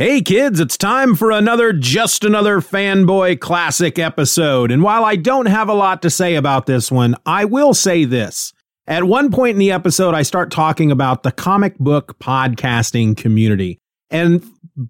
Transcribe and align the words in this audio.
Hey 0.00 0.22
kids, 0.22 0.60
it's 0.60 0.78
time 0.78 1.14
for 1.14 1.30
another 1.30 1.74
Just 1.74 2.24
Another 2.24 2.62
Fanboy 2.62 3.38
Classic 3.38 3.98
episode. 3.98 4.70
And 4.70 4.82
while 4.82 5.04
I 5.04 5.16
don't 5.16 5.44
have 5.44 5.68
a 5.68 5.74
lot 5.74 6.00
to 6.00 6.08
say 6.08 6.36
about 6.36 6.64
this 6.64 6.90
one, 6.90 7.16
I 7.26 7.44
will 7.44 7.74
say 7.74 8.06
this. 8.06 8.54
At 8.86 9.04
one 9.04 9.30
point 9.30 9.56
in 9.56 9.58
the 9.58 9.72
episode, 9.72 10.14
I 10.14 10.22
start 10.22 10.50
talking 10.50 10.90
about 10.90 11.22
the 11.22 11.30
comic 11.30 11.76
book 11.76 12.18
podcasting 12.18 13.14
community. 13.14 13.78
And 14.08 14.42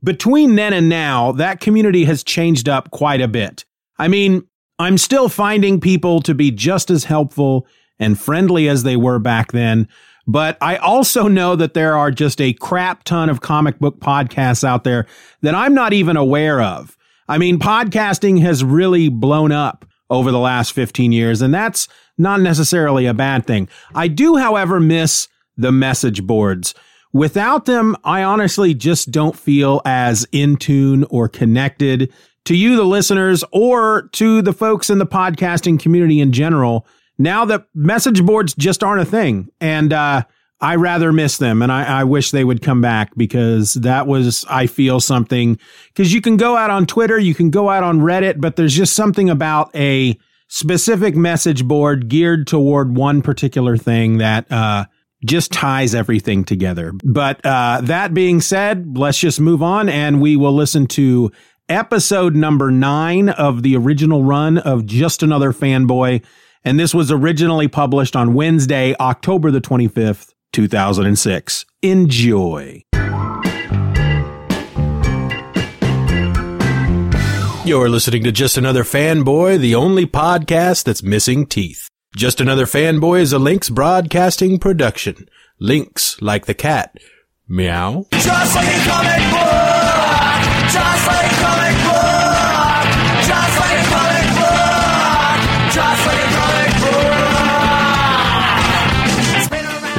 between 0.05 0.55
then 0.55 0.73
and 0.73 0.89
now, 0.89 1.33
that 1.33 1.59
community 1.59 2.05
has 2.05 2.23
changed 2.23 2.69
up 2.69 2.93
quite 2.93 3.21
a 3.21 3.27
bit. 3.27 3.65
I 3.99 4.07
mean, 4.07 4.47
I'm 4.79 4.97
still 4.97 5.29
finding 5.29 5.81
people 5.81 6.23
to 6.23 6.37
be 6.37 6.53
just 6.53 6.89
as 6.89 7.03
helpful 7.03 7.67
and 7.99 8.17
friendly 8.17 8.69
as 8.69 8.85
they 8.85 8.95
were 8.95 9.19
back 9.19 9.51
then, 9.51 9.89
but 10.27 10.57
I 10.61 10.77
also 10.77 11.29
know 11.29 11.57
that 11.57 11.75
there 11.75 11.97
are 11.97 12.11
just 12.11 12.41
a 12.41 12.53
crap 12.55 13.05
ton 13.05 13.29
of 13.29 13.41
comic 13.41 13.79
book 13.79 14.01
podcasts 14.01 14.65
out 14.65 14.85
there 14.85 15.07
that 15.43 15.55
I'm 15.55 15.75
not 15.75 15.93
even 15.93 16.17
aware 16.17 16.61
of. 16.61 16.97
I 17.29 17.39
mean, 17.39 17.59
podcasting 17.59 18.41
has 18.43 18.65
really 18.65 19.09
blown 19.09 19.53
up 19.53 19.85
over 20.11 20.31
the 20.31 20.39
last 20.39 20.73
15 20.73 21.13
years, 21.13 21.41
and 21.41 21.55
that's 21.55 21.89
not 22.19 22.41
necessarily 22.41 23.07
a 23.07 23.15
bad 23.15 23.47
thing. 23.47 23.69
I 23.95 24.09
do, 24.09 24.37
however, 24.37 24.81
miss 24.81 25.29
the 25.57 25.73
message 25.73 26.25
boards. 26.25 26.75
Without 27.13 27.65
them, 27.65 27.97
I 28.05 28.23
honestly 28.23 28.75
just 28.75 29.11
don't 29.11 29.37
feel 29.37 29.81
as 29.85 30.27
in 30.33 30.57
tune 30.57 31.05
or 31.11 31.29
connected 31.29 32.13
to 32.45 32.57
you, 32.57 32.77
the 32.77 32.85
listeners, 32.85 33.45
or 33.53 34.09
to 34.13 34.43
the 34.43 34.53
folks 34.53 34.91
in 34.91 34.99
the 34.99 35.07
podcasting 35.07 35.79
community 35.79 36.21
in 36.21 36.33
general 36.33 36.87
now 37.21 37.45
that 37.45 37.67
message 37.75 38.25
boards 38.25 38.55
just 38.55 38.83
aren't 38.83 39.03
a 39.03 39.05
thing. 39.05 39.51
And 39.61 39.93
uh, 39.93 40.25
I 40.59 40.77
rather 40.77 41.13
miss 41.13 41.37
them 41.37 41.61
and 41.61 41.71
I, 41.71 42.01
I, 42.01 42.05
wish 42.05 42.31
they 42.31 42.45
would 42.45 42.63
come 42.63 42.81
back 42.81 43.13
because 43.15 43.75
that 43.75 44.07
was, 44.07 44.47
I 44.49 44.67
feel 44.67 45.01
something. 45.01 45.59
Because 45.89 46.15
you 46.15 46.23
can 46.23 46.39
go 46.39 46.57
out 46.57 46.71
on 46.71 46.87
Twitter, 46.87 47.19
you 47.19 47.35
can 47.35 47.51
go 47.51 47.69
out 47.69 47.83
on 47.83 48.01
Reddit, 48.01 48.41
but 48.41 48.57
there's 48.57 48.75
just 48.75 48.95
something 48.95 49.29
about 49.29 49.75
a 49.77 50.19
specific 50.49 51.15
message 51.15 51.67
board 51.67 52.09
geared 52.09 52.47
toward 52.47 52.97
one 52.97 53.21
particular 53.21 53.77
thing 53.77 54.17
that 54.19 54.51
uh, 54.51 54.87
just 55.23 55.53
ties 55.53 55.95
everything 55.95 56.43
together. 56.43 56.95
But 57.05 57.45
uh, 57.45 57.83
that 57.83 58.15
being 58.15 58.41
said, 58.41 58.97
let's 58.97 59.19
just 59.19 59.41
move 59.41 59.63
on 59.63 59.91
and 59.91 60.23
we 60.23 60.37
will 60.37 60.55
listen 60.55 60.87
to 60.89 61.31
episode 61.69 62.35
number 62.35 62.71
nine 62.71 63.29
of 63.29 63.63
the 63.63 63.77
original 63.77 64.25
run 64.25 64.57
of 64.57 64.87
Just 64.87 65.23
Another 65.23 65.53
Fanboy 65.53 66.25
and 66.65 66.79
this 66.79 66.95
was 66.95 67.11
originally 67.11 67.69
published 67.69 68.17
on 68.17 68.35
Wednesday, 68.35 68.95
October 69.01 69.51
the 69.51 69.61
25th, 69.61 70.33
2006. 70.53 71.65
Enjoy. 71.83 72.85
You're 77.65 77.89
listening 77.89 78.25
to 78.25 78.33
Just 78.33 78.57
Another 78.59 78.83
Fanboy, 78.83 79.59
the 79.61 79.75
only 79.75 80.07
podcast 80.07 80.85
that's 80.85 81.03
missing 81.03 81.47
teeth. 81.47 81.89
Just 82.17 82.41
Another 82.41 82.67
Fanboy 82.67 83.21
is 83.21 83.33
a 83.33 83.39
Lynx 83.39 83.71
Broadcasting 83.71 84.59
production. 84.59 85.29
Lynx, 85.61 86.21
like 86.21 86.47
the 86.47 86.55
cat. 86.55 86.99
Meow. 87.47 88.07
Just 88.13 88.57
like 88.57 88.67
a 88.67 88.89
comic 88.89 89.31
book! 89.31 89.80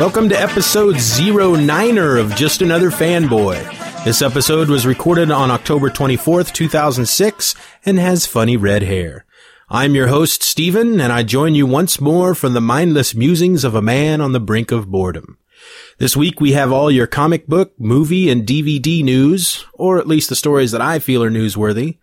Welcome 0.02 0.30
to 0.30 0.42
episode 0.42 0.96
09er 0.96 2.20
of 2.20 2.36
Just 2.36 2.64
Another 2.64 2.90
Fanboy. 2.90 4.04
This 4.04 4.24
episode 4.24 4.68
was 4.68 4.88
recorded 4.88 5.30
on 5.30 5.52
October 5.52 5.92
24th, 5.92 6.52
2006, 6.54 7.54
and 7.86 8.00
has 8.00 8.26
funny 8.26 8.58
red 8.58 8.82
hair. 8.82 9.26
I'm 9.70 9.94
your 9.94 10.08
host, 10.08 10.42
Steven, 10.42 11.00
and 11.00 11.14
I 11.14 11.22
join 11.22 11.54
you 11.54 11.68
once 11.68 12.02
more 12.02 12.34
from 12.34 12.54
the 12.54 12.60
mindless 12.60 13.14
musings 13.14 13.64
of 13.64 13.76
a 13.76 13.82
man 13.84 14.22
on 14.22 14.32
the 14.32 14.40
brink 14.40 14.72
of 14.72 14.90
boredom. 14.90 15.38
This 16.00 16.18
week 16.18 16.42
we 16.42 16.54
have 16.54 16.72
all 16.72 16.90
your 16.90 17.06
comic 17.06 17.46
book, 17.46 17.74
movie, 17.78 18.32
and 18.32 18.44
DVD 18.44 19.04
news, 19.04 19.68
or 19.76 20.00
at 20.00 20.08
least 20.08 20.30
the 20.30 20.36
stories 20.36 20.72
that 20.72 20.82
I 20.82 20.98
feel 20.98 21.22
are 21.24 21.30
newsworthy. 21.30 22.00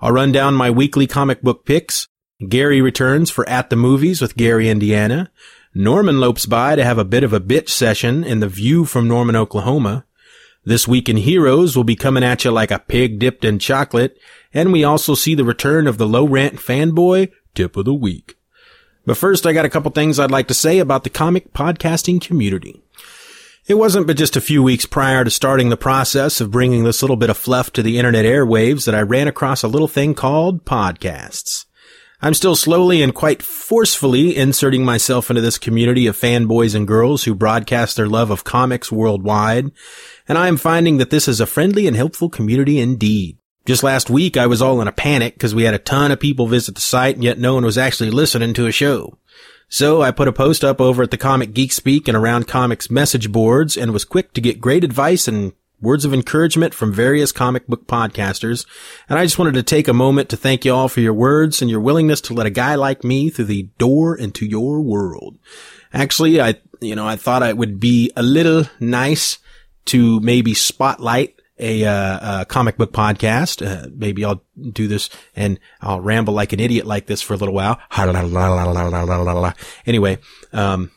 I'll 0.00 0.12
run 0.12 0.32
down 0.32 0.54
my 0.54 0.70
weekly 0.70 1.06
comic 1.06 1.42
book 1.42 1.66
picks. 1.66 2.08
Gary 2.48 2.80
returns 2.80 3.30
for 3.30 3.46
At 3.46 3.68
the 3.68 3.76
Movies 3.76 4.22
with 4.22 4.38
Gary 4.38 4.70
Indiana. 4.70 5.30
Norman 5.74 6.20
lopes 6.20 6.44
by 6.44 6.76
to 6.76 6.84
have 6.84 6.98
a 6.98 7.04
bit 7.04 7.24
of 7.24 7.32
a 7.32 7.40
bitch 7.40 7.70
session 7.70 8.24
in 8.24 8.40
the 8.40 8.48
view 8.48 8.84
from 8.84 9.08
Norman, 9.08 9.36
Oklahoma. 9.36 10.04
This 10.64 10.86
week 10.86 11.08
in 11.08 11.16
Heroes 11.16 11.74
will 11.74 11.84
be 11.84 11.96
coming 11.96 12.22
at 12.22 12.44
you 12.44 12.50
like 12.50 12.70
a 12.70 12.78
pig 12.78 13.18
dipped 13.18 13.42
in 13.42 13.58
chocolate, 13.58 14.18
and 14.52 14.70
we 14.70 14.84
also 14.84 15.14
see 15.14 15.34
the 15.34 15.44
return 15.44 15.86
of 15.86 15.96
the 15.96 16.06
low 16.06 16.26
rent 16.26 16.56
fanboy 16.56 17.32
tip 17.54 17.76
of 17.76 17.86
the 17.86 17.94
week. 17.94 18.36
But 19.06 19.16
first, 19.16 19.46
I 19.46 19.54
got 19.54 19.64
a 19.64 19.70
couple 19.70 19.90
things 19.90 20.18
I'd 20.18 20.30
like 20.30 20.48
to 20.48 20.54
say 20.54 20.78
about 20.78 21.04
the 21.04 21.10
comic 21.10 21.54
podcasting 21.54 22.20
community. 22.20 22.82
It 23.66 23.74
wasn't 23.74 24.06
but 24.06 24.18
just 24.18 24.36
a 24.36 24.42
few 24.42 24.62
weeks 24.62 24.84
prior 24.84 25.24
to 25.24 25.30
starting 25.30 25.70
the 25.70 25.76
process 25.78 26.40
of 26.40 26.50
bringing 26.50 26.84
this 26.84 27.00
little 27.00 27.16
bit 27.16 27.30
of 27.30 27.38
fluff 27.38 27.72
to 27.72 27.82
the 27.82 27.96
internet 27.96 28.26
airwaves 28.26 28.84
that 28.84 28.94
I 28.94 29.00
ran 29.00 29.26
across 29.26 29.62
a 29.62 29.68
little 29.68 29.88
thing 29.88 30.14
called 30.14 30.66
podcasts. 30.66 31.61
I'm 32.24 32.34
still 32.34 32.54
slowly 32.54 33.02
and 33.02 33.12
quite 33.12 33.42
forcefully 33.42 34.36
inserting 34.36 34.84
myself 34.84 35.28
into 35.28 35.42
this 35.42 35.58
community 35.58 36.06
of 36.06 36.16
fanboys 36.16 36.72
and 36.72 36.86
girls 36.86 37.24
who 37.24 37.34
broadcast 37.34 37.96
their 37.96 38.06
love 38.06 38.30
of 38.30 38.44
comics 38.44 38.92
worldwide, 38.92 39.72
and 40.28 40.38
I 40.38 40.46
am 40.46 40.56
finding 40.56 40.98
that 40.98 41.10
this 41.10 41.26
is 41.26 41.40
a 41.40 41.46
friendly 41.46 41.88
and 41.88 41.96
helpful 41.96 42.30
community 42.30 42.78
indeed. 42.78 43.38
Just 43.66 43.82
last 43.82 44.08
week, 44.08 44.36
I 44.36 44.46
was 44.46 44.62
all 44.62 44.80
in 44.80 44.86
a 44.86 44.92
panic 44.92 45.34
because 45.34 45.52
we 45.52 45.64
had 45.64 45.74
a 45.74 45.78
ton 45.78 46.12
of 46.12 46.20
people 46.20 46.46
visit 46.46 46.76
the 46.76 46.80
site 46.80 47.16
and 47.16 47.24
yet 47.24 47.40
no 47.40 47.54
one 47.54 47.64
was 47.64 47.78
actually 47.78 48.10
listening 48.10 48.54
to 48.54 48.66
a 48.66 48.72
show. 48.72 49.18
So 49.68 50.02
I 50.02 50.10
put 50.10 50.28
a 50.28 50.32
post 50.32 50.64
up 50.64 50.80
over 50.80 51.02
at 51.02 51.10
the 51.10 51.16
Comic 51.16 51.54
Geek 51.54 51.72
Speak 51.72 52.06
and 52.06 52.16
around 52.16 52.46
comics 52.46 52.90
message 52.90 53.32
boards 53.32 53.76
and 53.76 53.92
was 53.92 54.04
quick 54.04 54.32
to 54.34 54.40
get 54.40 54.60
great 54.60 54.84
advice 54.84 55.26
and 55.26 55.54
words 55.82 56.04
of 56.04 56.14
encouragement 56.14 56.72
from 56.72 56.92
various 56.92 57.32
comic 57.32 57.66
book 57.66 57.86
podcasters. 57.86 58.64
And 59.08 59.18
I 59.18 59.24
just 59.24 59.38
wanted 59.38 59.54
to 59.54 59.62
take 59.62 59.88
a 59.88 59.92
moment 59.92 60.28
to 60.30 60.36
thank 60.36 60.64
you 60.64 60.72
all 60.72 60.88
for 60.88 61.00
your 61.00 61.12
words 61.12 61.60
and 61.60 61.70
your 61.70 61.80
willingness 61.80 62.20
to 62.22 62.34
let 62.34 62.46
a 62.46 62.50
guy 62.50 62.76
like 62.76 63.04
me 63.04 63.28
through 63.28 63.46
the 63.46 63.64
door 63.76 64.16
into 64.16 64.46
your 64.46 64.80
world. 64.80 65.38
Actually, 65.92 66.40
I, 66.40 66.54
you 66.80 66.94
know, 66.94 67.06
I 67.06 67.16
thought 67.16 67.42
it 67.42 67.58
would 67.58 67.80
be 67.80 68.10
a 68.16 68.22
little 68.22 68.64
nice 68.80 69.38
to 69.86 70.20
maybe 70.20 70.54
spotlight 70.54 71.34
a, 71.58 71.84
uh, 71.84 72.42
a 72.42 72.44
comic 72.44 72.76
book 72.76 72.92
podcast. 72.92 73.66
Uh, 73.66 73.88
maybe 73.94 74.24
I'll 74.24 74.42
do 74.72 74.88
this 74.88 75.10
and 75.36 75.58
I'll 75.80 76.00
ramble 76.00 76.34
like 76.34 76.52
an 76.52 76.60
idiot 76.60 76.86
like 76.86 77.06
this 77.06 77.20
for 77.20 77.34
a 77.34 77.36
little 77.36 77.54
while. 77.54 77.78
Anyway, 79.86 80.18
um, 80.52 80.90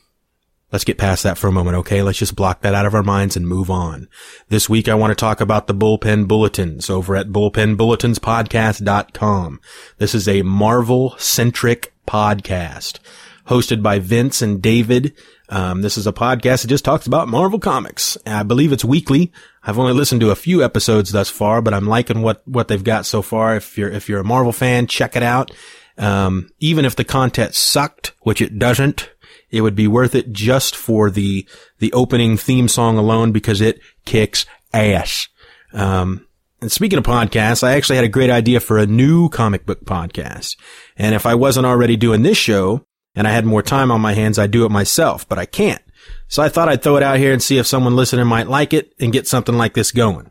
Let's 0.76 0.84
get 0.84 0.98
past 0.98 1.24
that 1.24 1.38
for 1.38 1.48
a 1.48 1.54
moment, 1.54 1.78
okay? 1.78 2.02
Let's 2.02 2.18
just 2.18 2.36
block 2.36 2.60
that 2.60 2.76
out 2.76 2.86
of 2.86 2.94
our 2.94 3.02
minds 3.02 3.38
and 3.38 3.48
move 3.48 3.72
on. 3.72 4.10
This 4.50 4.68
week 4.68 4.90
I 4.90 4.96
want 4.96 5.12
to 5.12 5.16
talk 5.16 5.40
about 5.40 5.68
the 5.68 5.74
Bullpen 5.74 6.28
Bulletins 6.28 6.90
over 6.90 7.16
at 7.16 7.30
bullpenbulletinspodcast.com. 7.30 9.62
This 10.00 10.14
is 10.14 10.28
a 10.28 10.42
Marvel-centric 10.42 11.94
podcast 12.06 13.00
hosted 13.48 13.82
by 13.82 14.00
Vince 14.00 14.42
and 14.42 14.62
David. 14.62 15.14
Um, 15.48 15.82
this 15.82 15.98
is 15.98 16.08
a 16.08 16.12
podcast 16.12 16.64
that 16.64 16.68
just 16.68 16.84
talks 16.84 17.08
about 17.08 17.30
Marvel 17.30 17.60
comics. 17.60 18.18
I 18.26 18.44
believe 18.44 18.74
it's 18.74 18.84
weekly. 18.84 19.32
I've 19.64 19.80
only 19.80 19.94
listened 19.94 20.20
to 20.20 20.32
a 20.32 20.36
few 20.36 20.62
episodes 20.62 21.14
thus 21.14 21.30
far, 21.30 21.62
but 21.62 21.74
I'm 21.74 21.88
liking 21.88 22.22
what, 22.22 22.46
what 22.46 22.68
they've 22.68 22.84
got 22.84 23.06
so 23.06 23.22
far. 23.22 23.56
If 23.56 23.78
you're, 23.78 23.92
if 23.92 24.10
you're 24.10 24.20
a 24.20 24.26
Marvel 24.26 24.52
fan, 24.52 24.88
check 24.88 25.16
it 25.16 25.24
out. 25.24 25.52
Um, 25.98 26.50
even 26.60 26.84
if 26.84 26.98
the 26.98 27.06
content 27.06 27.56
sucked, 27.56 28.12
which 28.24 28.42
it 28.42 28.60
doesn't, 28.60 29.10
it 29.50 29.62
would 29.62 29.76
be 29.76 29.88
worth 29.88 30.16
it 30.16 30.32
just 30.32 30.76
for 30.76 31.10
the, 31.10 31.48
the 31.80 31.94
opening 31.94 32.38
theme 32.38 32.68
song 32.68 32.98
alone 32.98 33.32
because 33.32 33.62
it 33.62 33.80
kicks 34.06 34.46
ass. 34.74 35.28
Um, 35.74 36.28
and 36.62 36.72
speaking 36.72 36.98
of 36.98 37.04
podcasts, 37.04 37.64
I 37.64 37.74
actually 37.74 37.98
had 37.98 38.06
a 38.06 38.10
great 38.10 38.30
idea 38.30 38.60
for 38.60 38.78
a 38.78 38.88
new 38.88 39.30
comic 39.30 39.66
book 39.66 39.86
podcast. 39.86 40.58
And 40.98 41.14
if 41.14 41.26
I 41.26 41.36
wasn't 41.36 41.66
already 41.66 41.96
doing 41.96 42.24
this 42.24 42.38
show 42.38 42.86
and 43.14 43.28
I 43.28 43.32
had 43.32 43.46
more 43.46 43.62
time 43.62 43.92
on 43.92 44.02
my 44.02 44.14
hands, 44.14 44.40
I'd 44.40 44.52
do 44.52 44.66
it 44.66 44.72
myself, 44.72 45.28
but 45.28 45.38
I 45.38 45.46
can't. 45.46 45.82
So 46.28 46.42
I 46.42 46.50
thought 46.50 46.70
I'd 46.70 46.82
throw 46.82 46.98
it 46.98 47.04
out 47.04 47.18
here 47.18 47.34
and 47.34 47.44
see 47.44 47.58
if 47.58 47.68
someone 47.68 47.96
listening 47.96 48.28
might 48.28 48.48
like 48.48 48.74
it 48.74 48.94
and 49.00 49.14
get 49.14 49.28
something 49.28 49.56
like 49.56 49.74
this 49.74 49.92
going. 49.92 50.30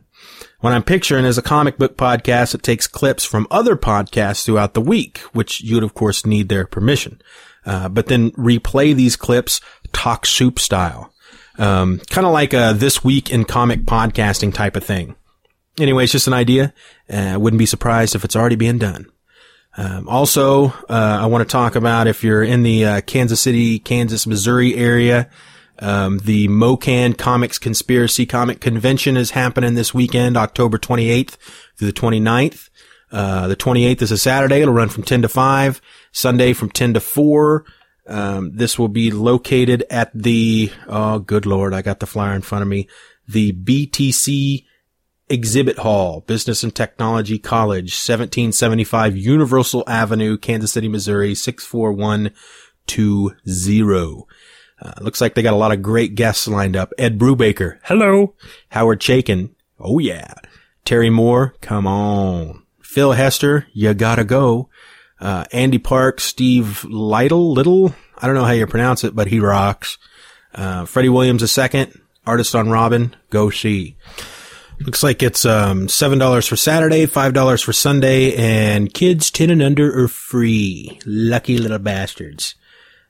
What 0.59 0.73
I'm 0.73 0.83
picturing 0.83 1.25
is 1.25 1.37
a 1.37 1.43
comic 1.43 1.77
book 1.77 1.95
podcast 1.95 2.53
that 2.53 2.63
takes 2.63 2.87
clips 2.87 3.23
from 3.23 3.47
other 3.51 3.75
podcasts 3.75 4.45
throughout 4.45 4.73
the 4.73 4.81
week, 4.81 5.19
which 5.31 5.61
you'd 5.61 5.83
of 5.83 5.93
course 5.93 6.25
need 6.25 6.49
their 6.49 6.65
permission. 6.65 7.21
Uh, 7.65 7.89
but 7.89 8.07
then 8.07 8.31
replay 8.31 8.95
these 8.95 9.15
clips 9.15 9.59
talk 9.91 10.25
soup 10.25 10.59
style. 10.59 11.11
Um, 11.57 11.99
kind 12.09 12.27
of 12.27 12.33
like 12.33 12.53
a 12.53 12.73
this 12.75 13.03
week 13.03 13.31
in 13.31 13.45
comic 13.45 13.81
podcasting 13.81 14.53
type 14.53 14.75
of 14.75 14.83
thing. 14.83 15.15
Anyway, 15.79 16.03
it's 16.03 16.11
just 16.11 16.27
an 16.27 16.33
idea. 16.33 16.73
Uh, 17.09 17.37
wouldn't 17.39 17.59
be 17.59 17.65
surprised 17.65 18.15
if 18.15 18.23
it's 18.23 18.35
already 18.35 18.55
being 18.55 18.77
done. 18.77 19.07
Um, 19.77 20.07
also, 20.07 20.67
uh, 20.89 21.19
I 21.21 21.25
want 21.25 21.47
to 21.47 21.51
talk 21.51 21.75
about 21.75 22.07
if 22.07 22.23
you're 22.23 22.43
in 22.43 22.63
the 22.63 22.85
uh, 22.85 23.01
Kansas 23.01 23.41
City, 23.41 23.79
Kansas, 23.79 24.25
Missouri 24.25 24.75
area, 24.75 25.29
um, 25.79 26.19
the 26.19 26.47
MoCan 26.47 27.17
Comics 27.17 27.59
Conspiracy 27.59 28.25
Comic 28.25 28.61
Convention 28.61 29.17
is 29.17 29.31
happening 29.31 29.73
this 29.75 29.93
weekend, 29.93 30.37
October 30.37 30.77
28th 30.77 31.35
through 31.75 31.91
the 31.91 31.93
29th. 31.93 32.69
Uh, 33.15 33.47
the 33.47 33.55
28th 33.55 34.01
is 34.01 34.11
a 34.11 34.17
Saturday. 34.17 34.59
It'll 34.59 34.73
run 34.73 34.89
from 34.89 35.03
10 35.03 35.21
to 35.21 35.29
5. 35.29 35.81
Sunday 36.11 36.51
from 36.51 36.69
10 36.69 36.95
to 36.95 36.99
4. 36.99 37.63
Um, 38.07 38.51
this 38.53 38.77
will 38.77 38.89
be 38.89 39.09
located 39.09 39.85
at 39.89 40.11
the, 40.13 40.69
oh, 40.87 41.19
good 41.19 41.45
Lord, 41.45 41.73
I 41.73 41.81
got 41.81 42.01
the 42.01 42.07
flyer 42.07 42.33
in 42.33 42.41
front 42.41 42.63
of 42.63 42.67
me. 42.67 42.89
The 43.25 43.53
BTC 43.53 44.65
Exhibit 45.29 45.77
Hall, 45.77 46.25
Business 46.27 46.61
and 46.61 46.75
Technology 46.75 47.39
College, 47.39 47.93
1775 47.93 49.15
Universal 49.15 49.85
Avenue, 49.87 50.37
Kansas 50.37 50.73
City, 50.73 50.89
Missouri, 50.89 51.35
64120. 51.35 54.25
Uh, 54.81 54.91
looks 54.99 55.21
like 55.21 55.35
they 55.35 55.41
got 55.41 55.53
a 55.53 55.57
lot 55.57 55.71
of 55.71 55.81
great 55.81 56.15
guests 56.15 56.49
lined 56.49 56.75
up. 56.75 56.91
Ed 56.97 57.17
Brubaker. 57.17 57.79
Hello. 57.83 58.35
Howard 58.71 58.99
Chaykin. 58.99 59.51
Oh 59.79 59.99
yeah. 59.99 60.33
Terry 60.83 61.09
Moore. 61.09 61.55
Come 61.61 61.87
on. 61.87 62.64
Phil 62.95 63.11
Hester. 63.11 63.67
You 63.73 63.93
gotta 63.93 64.23
go. 64.23 64.69
Uh, 65.19 65.43
Andy 65.51 65.79
Park, 65.79 66.21
Steve 66.21 66.85
Lytle, 66.85 67.51
Little. 67.51 67.93
I 68.17 68.25
don't 68.25 68.37
know 68.37 68.45
how 68.45 68.53
you 68.53 68.65
pronounce 68.67 69.03
it, 69.03 69.13
but 69.13 69.27
he 69.27 69.41
rocks. 69.41 69.97
Uh, 70.53 70.85
Freddie 70.85 71.09
Williams 71.09 71.43
II, 71.57 71.91
artist 72.25 72.55
on 72.55 72.69
Robin. 72.69 73.13
Go 73.31 73.49
see. 73.49 73.97
Looks 74.79 75.03
like 75.03 75.21
it's 75.21 75.43
um, 75.43 75.89
seven 75.89 76.19
dollars 76.19 76.47
for 76.47 76.55
Saturday, 76.55 77.05
five 77.05 77.33
dollars 77.33 77.61
for 77.61 77.73
Sunday, 77.73 78.33
and 78.33 78.93
kids 78.93 79.29
ten 79.29 79.49
and 79.49 79.61
under 79.61 80.01
are 80.01 80.07
free. 80.07 80.97
Lucky 81.05 81.57
little 81.57 81.79
bastards. 81.79 82.55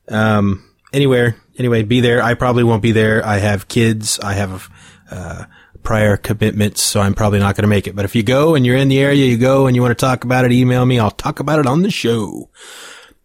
Um, 0.07 0.67
anywhere, 0.93 1.35
anyway, 1.59 1.83
be 1.83 2.01
there. 2.01 2.23
I 2.23 2.33
probably 2.33 2.63
won't 2.63 2.81
be 2.81 2.91
there. 2.91 3.23
I 3.23 3.38
have 3.38 3.67
kids. 3.67 4.19
I 4.19 4.33
have 4.33 4.67
uh, 5.11 5.45
prior 5.85 6.17
commitments, 6.17 6.81
so 6.81 6.99
I'm 6.99 7.13
probably 7.13 7.39
not 7.39 7.55
going 7.55 7.63
to 7.63 7.69
make 7.69 7.87
it. 7.87 7.95
But 7.95 8.03
if 8.03 8.15
you 8.15 8.23
go 8.23 8.55
and 8.55 8.65
you're 8.65 8.75
in 8.75 8.89
the 8.89 8.99
area, 8.99 9.25
you 9.25 9.37
go 9.37 9.67
and 9.67 9.75
you 9.75 9.81
want 9.81 9.97
to 9.97 10.05
talk 10.05 10.25
about 10.25 10.43
it, 10.43 10.51
email 10.51 10.85
me. 10.85 10.99
I'll 10.99 11.11
talk 11.11 11.39
about 11.39 11.59
it 11.59 11.67
on 11.67 11.83
the 11.83 11.91
show. 11.91 12.49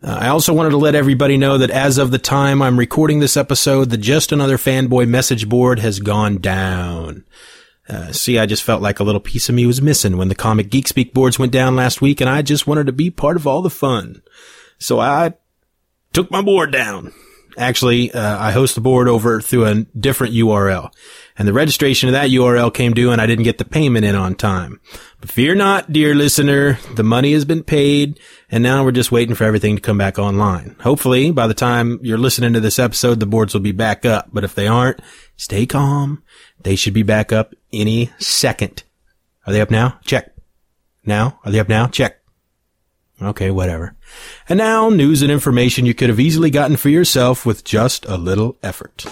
Uh, 0.03 0.19
I 0.21 0.29
also 0.29 0.55
wanted 0.55 0.71
to 0.71 0.77
let 0.77 0.95
everybody 0.95 1.37
know 1.37 1.59
that 1.59 1.71
as 1.71 1.99
of 1.99 2.11
the 2.11 2.19
time 2.19 2.63
I'm 2.63 2.79
recording 2.79 3.19
this 3.19 3.37
episode, 3.37 3.91
the 3.91 3.99
Just 3.99 4.31
Another 4.31 4.57
Fanboy 4.57 5.09
message 5.09 5.49
board 5.49 5.81
has 5.81 5.99
gone 5.99 6.39
down. 6.39 7.25
Uh, 7.89 8.13
see, 8.13 8.39
I 8.39 8.47
just 8.47 8.63
felt 8.63 8.83
like 8.83 9.01
a 9.01 9.05
little 9.05 9.21
piece 9.21 9.49
of 9.49 9.55
me 9.55 9.67
was 9.67 9.83
missing 9.83 10.17
when 10.17 10.29
the 10.29 10.35
Comic 10.35 10.71
Geek 10.71 10.87
Speak 10.87 11.13
boards 11.13 11.39
went 11.39 11.53
down 11.53 11.75
last 11.75 12.01
week, 12.01 12.21
and 12.21 12.31
I 12.31 12.41
just 12.41 12.67
wanted 12.67 12.87
to 12.87 12.93
be 12.93 13.11
part 13.11 13.37
of 13.37 13.47
all 13.47 13.63
the 13.63 13.71
fun. 13.71 14.23
So 14.79 15.01
I 15.01 15.35
took 16.13 16.31
my 16.31 16.41
board 16.41 16.71
down. 16.71 17.13
Actually, 17.61 18.13
uh, 18.13 18.39
I 18.39 18.53
host 18.53 18.75
the 18.75 18.81
board 18.81 19.07
over 19.07 19.41
through 19.41 19.67
a 19.67 19.75
different 19.99 20.35
URL, 20.35 20.93
and 21.37 21.47
the 21.47 21.53
registration 21.53 22.09
of 22.09 22.15
that 22.15 22.31
URL 22.31 22.73
came 22.73 22.95
due, 22.95 23.13
and 23.13 23.21
I 23.21 23.27
didn't 23.27 23.45
get 23.45 23.59
the 23.59 23.65
payment 23.65 24.05
in 24.05 24.15
on 24.15 24.35
time. 24.35 24.81
But 25.21 25.31
fear 25.31 25.55
not, 25.55 25.93
dear 25.93 26.15
listener, 26.15 26.79
the 26.95 27.05
money 27.05 27.33
has 27.35 27.45
been 27.45 27.63
paid, 27.63 28.19
and 28.51 28.63
now 28.63 28.83
we're 28.83 28.93
just 28.93 29.13
waiting 29.13 29.35
for 29.35 29.45
everything 29.45 29.77
to 29.77 29.83
come 29.83 29.99
back 29.99 30.19
online. 30.19 30.77
Hopefully, 30.81 31.31
by 31.31 31.47
the 31.47 31.55
time 31.55 32.01
you're 32.03 32.19
listening 32.19 32.55
to 32.55 32.61
this 32.61 32.79
episode, 32.79 33.21
the 33.21 33.27
boards 33.27 33.55
will 33.55 33.61
be 33.61 33.73
back 33.73 34.05
up. 34.05 34.29
But 34.33 34.45
if 34.45 34.55
they 34.55 34.67
aren't, 34.67 35.01
stay 35.37 35.67
calm 35.67 36.23
they 36.63 36.77
should 36.77 36.95
be 36.95 37.03
back 37.03 37.33
up 37.33 37.55
any 37.73 38.11
second. 38.19 38.83
Are 39.47 39.53
they 39.53 39.61
up 39.61 39.71
now? 39.71 39.99
Check. 40.05 40.35
Now? 41.05 41.41
Are 41.45 41.51
they 41.51 41.61
up 41.61 41.69
now? 41.69 41.87
Check. 41.87 42.20
Okay, 43.23 43.51
whatever. 43.51 43.95
And 44.49 44.59
now, 44.59 44.89
news 44.89 45.21
and 45.21 45.31
information 45.31 45.85
you 45.85 45.95
could 45.95 46.09
have 46.09 46.21
easily 46.21 46.51
gotten 46.51 46.77
for 46.77 46.89
yourself 46.89 47.45
with 47.45 47.65
just 47.65 48.07
a 48.07 48.17
little 48.17 48.57
effort. 48.63 49.05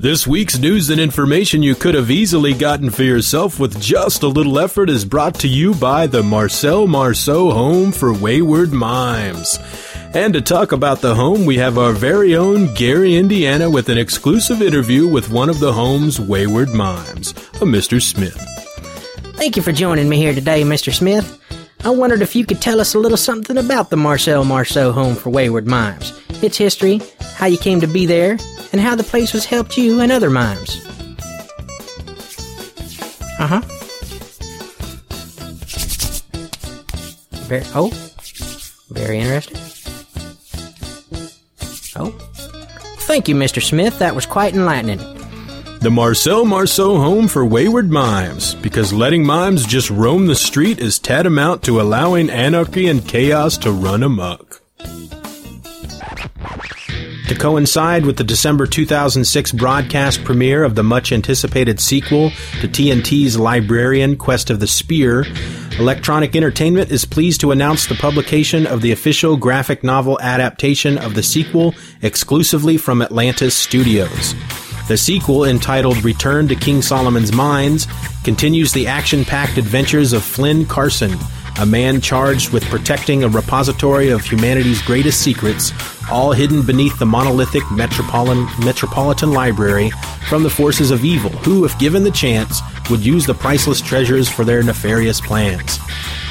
This 0.00 0.26
week's 0.26 0.58
news 0.58 0.90
and 0.90 1.00
information 1.00 1.62
you 1.62 1.74
could 1.74 1.94
have 1.94 2.10
easily 2.10 2.54
gotten 2.54 2.88
for 2.88 3.02
yourself 3.02 3.58
with 3.58 3.80
just 3.82 4.22
a 4.22 4.28
little 4.28 4.58
effort 4.60 4.88
is 4.88 5.04
brought 5.04 5.34
to 5.40 5.48
you 5.48 5.74
by 5.74 6.06
the 6.06 6.22
Marcel 6.22 6.86
Marceau 6.86 7.50
Home 7.50 7.90
for 7.90 8.12
Wayward 8.12 8.72
Mimes. 8.72 9.58
And 10.14 10.32
to 10.34 10.40
talk 10.40 10.72
about 10.72 11.00
the 11.00 11.14
home, 11.14 11.44
we 11.44 11.58
have 11.58 11.76
our 11.76 11.92
very 11.92 12.36
own 12.36 12.72
Gary, 12.74 13.16
Indiana, 13.16 13.68
with 13.68 13.88
an 13.88 13.98
exclusive 13.98 14.62
interview 14.62 15.06
with 15.06 15.30
one 15.30 15.50
of 15.50 15.58
the 15.58 15.72
home's 15.72 16.18
wayward 16.18 16.70
mimes, 16.70 17.32
a 17.32 17.66
Mr. 17.66 18.00
Smith. 18.00 18.40
Thank 19.36 19.56
you 19.56 19.62
for 19.62 19.72
joining 19.72 20.08
me 20.08 20.16
here 20.16 20.32
today, 20.32 20.62
Mr. 20.62 20.94
Smith. 20.94 21.37
I 21.84 21.90
wondered 21.90 22.22
if 22.22 22.34
you 22.34 22.44
could 22.44 22.60
tell 22.60 22.80
us 22.80 22.94
a 22.94 22.98
little 22.98 23.16
something 23.16 23.56
about 23.56 23.90
the 23.90 23.96
Marcel 23.96 24.44
Marceau 24.44 24.92
Home 24.92 25.14
for 25.14 25.30
Wayward 25.30 25.66
Mimes, 25.66 26.12
its 26.42 26.58
history, 26.58 27.00
how 27.34 27.46
you 27.46 27.56
came 27.58 27.80
to 27.80 27.86
be 27.86 28.04
there, 28.04 28.36
and 28.72 28.80
how 28.80 28.94
the 28.94 29.04
place 29.04 29.30
has 29.32 29.44
helped 29.44 29.78
you 29.78 30.00
and 30.00 30.10
other 30.12 30.28
mimes. 30.30 30.84
Uh 33.38 33.46
huh. 33.46 33.60
Very, 37.46 37.64
oh, 37.74 37.90
very 38.90 39.18
interesting. 39.18 39.56
Oh. 41.96 42.10
Thank 43.06 43.28
you, 43.28 43.34
Mr. 43.34 43.62
Smith. 43.62 43.98
That 44.00 44.14
was 44.14 44.26
quite 44.26 44.54
enlightening. 44.54 45.17
The 45.80 45.90
Marcel 45.92 46.44
Marceau 46.44 46.98
Home 46.98 47.28
for 47.28 47.46
Wayward 47.46 47.88
Mimes, 47.88 48.56
because 48.56 48.92
letting 48.92 49.24
mimes 49.24 49.64
just 49.64 49.90
roam 49.90 50.26
the 50.26 50.34
street 50.34 50.80
is 50.80 50.98
tantamount 50.98 51.62
to 51.62 51.80
allowing 51.80 52.30
anarchy 52.30 52.88
and 52.88 53.06
chaos 53.06 53.56
to 53.58 53.70
run 53.70 54.02
amok. 54.02 54.60
To 57.28 57.34
coincide 57.38 58.04
with 58.04 58.16
the 58.16 58.24
December 58.24 58.66
2006 58.66 59.52
broadcast 59.52 60.24
premiere 60.24 60.64
of 60.64 60.74
the 60.74 60.82
much 60.82 61.12
anticipated 61.12 61.78
sequel 61.78 62.30
to 62.60 62.66
TNT's 62.66 63.38
Librarian 63.38 64.16
Quest 64.16 64.50
of 64.50 64.58
the 64.58 64.66
Spear, 64.66 65.26
Electronic 65.78 66.34
Entertainment 66.34 66.90
is 66.90 67.04
pleased 67.04 67.40
to 67.42 67.52
announce 67.52 67.86
the 67.86 67.94
publication 67.94 68.66
of 68.66 68.82
the 68.82 68.90
official 68.90 69.36
graphic 69.36 69.84
novel 69.84 70.18
adaptation 70.20 70.98
of 70.98 71.14
the 71.14 71.22
sequel 71.22 71.72
exclusively 72.02 72.76
from 72.76 73.00
Atlantis 73.00 73.54
Studios. 73.54 74.34
The 74.88 74.96
sequel, 74.96 75.44
entitled 75.44 76.02
Return 76.02 76.48
to 76.48 76.54
King 76.54 76.80
Solomon's 76.80 77.30
Mines, 77.30 77.86
continues 78.24 78.72
the 78.72 78.86
action 78.86 79.22
packed 79.22 79.58
adventures 79.58 80.14
of 80.14 80.24
Flynn 80.24 80.64
Carsen, 80.64 81.14
a 81.58 81.66
man 81.66 82.00
charged 82.00 82.54
with 82.54 82.64
protecting 82.64 83.22
a 83.22 83.28
repository 83.28 84.08
of 84.08 84.24
humanity's 84.24 84.80
greatest 84.80 85.20
secrets, 85.20 85.74
all 86.10 86.32
hidden 86.32 86.64
beneath 86.64 86.98
the 86.98 87.04
monolithic 87.04 87.70
Metropolitan, 87.70 88.46
Metropolitan 88.64 89.32
Library 89.32 89.90
from 90.26 90.42
the 90.42 90.48
forces 90.48 90.90
of 90.90 91.04
evil, 91.04 91.30
who, 91.30 91.66
if 91.66 91.78
given 91.78 92.02
the 92.02 92.10
chance, 92.10 92.62
would 92.88 93.04
use 93.04 93.26
the 93.26 93.34
priceless 93.34 93.82
treasures 93.82 94.26
for 94.26 94.42
their 94.42 94.62
nefarious 94.62 95.20
plans. 95.20 95.78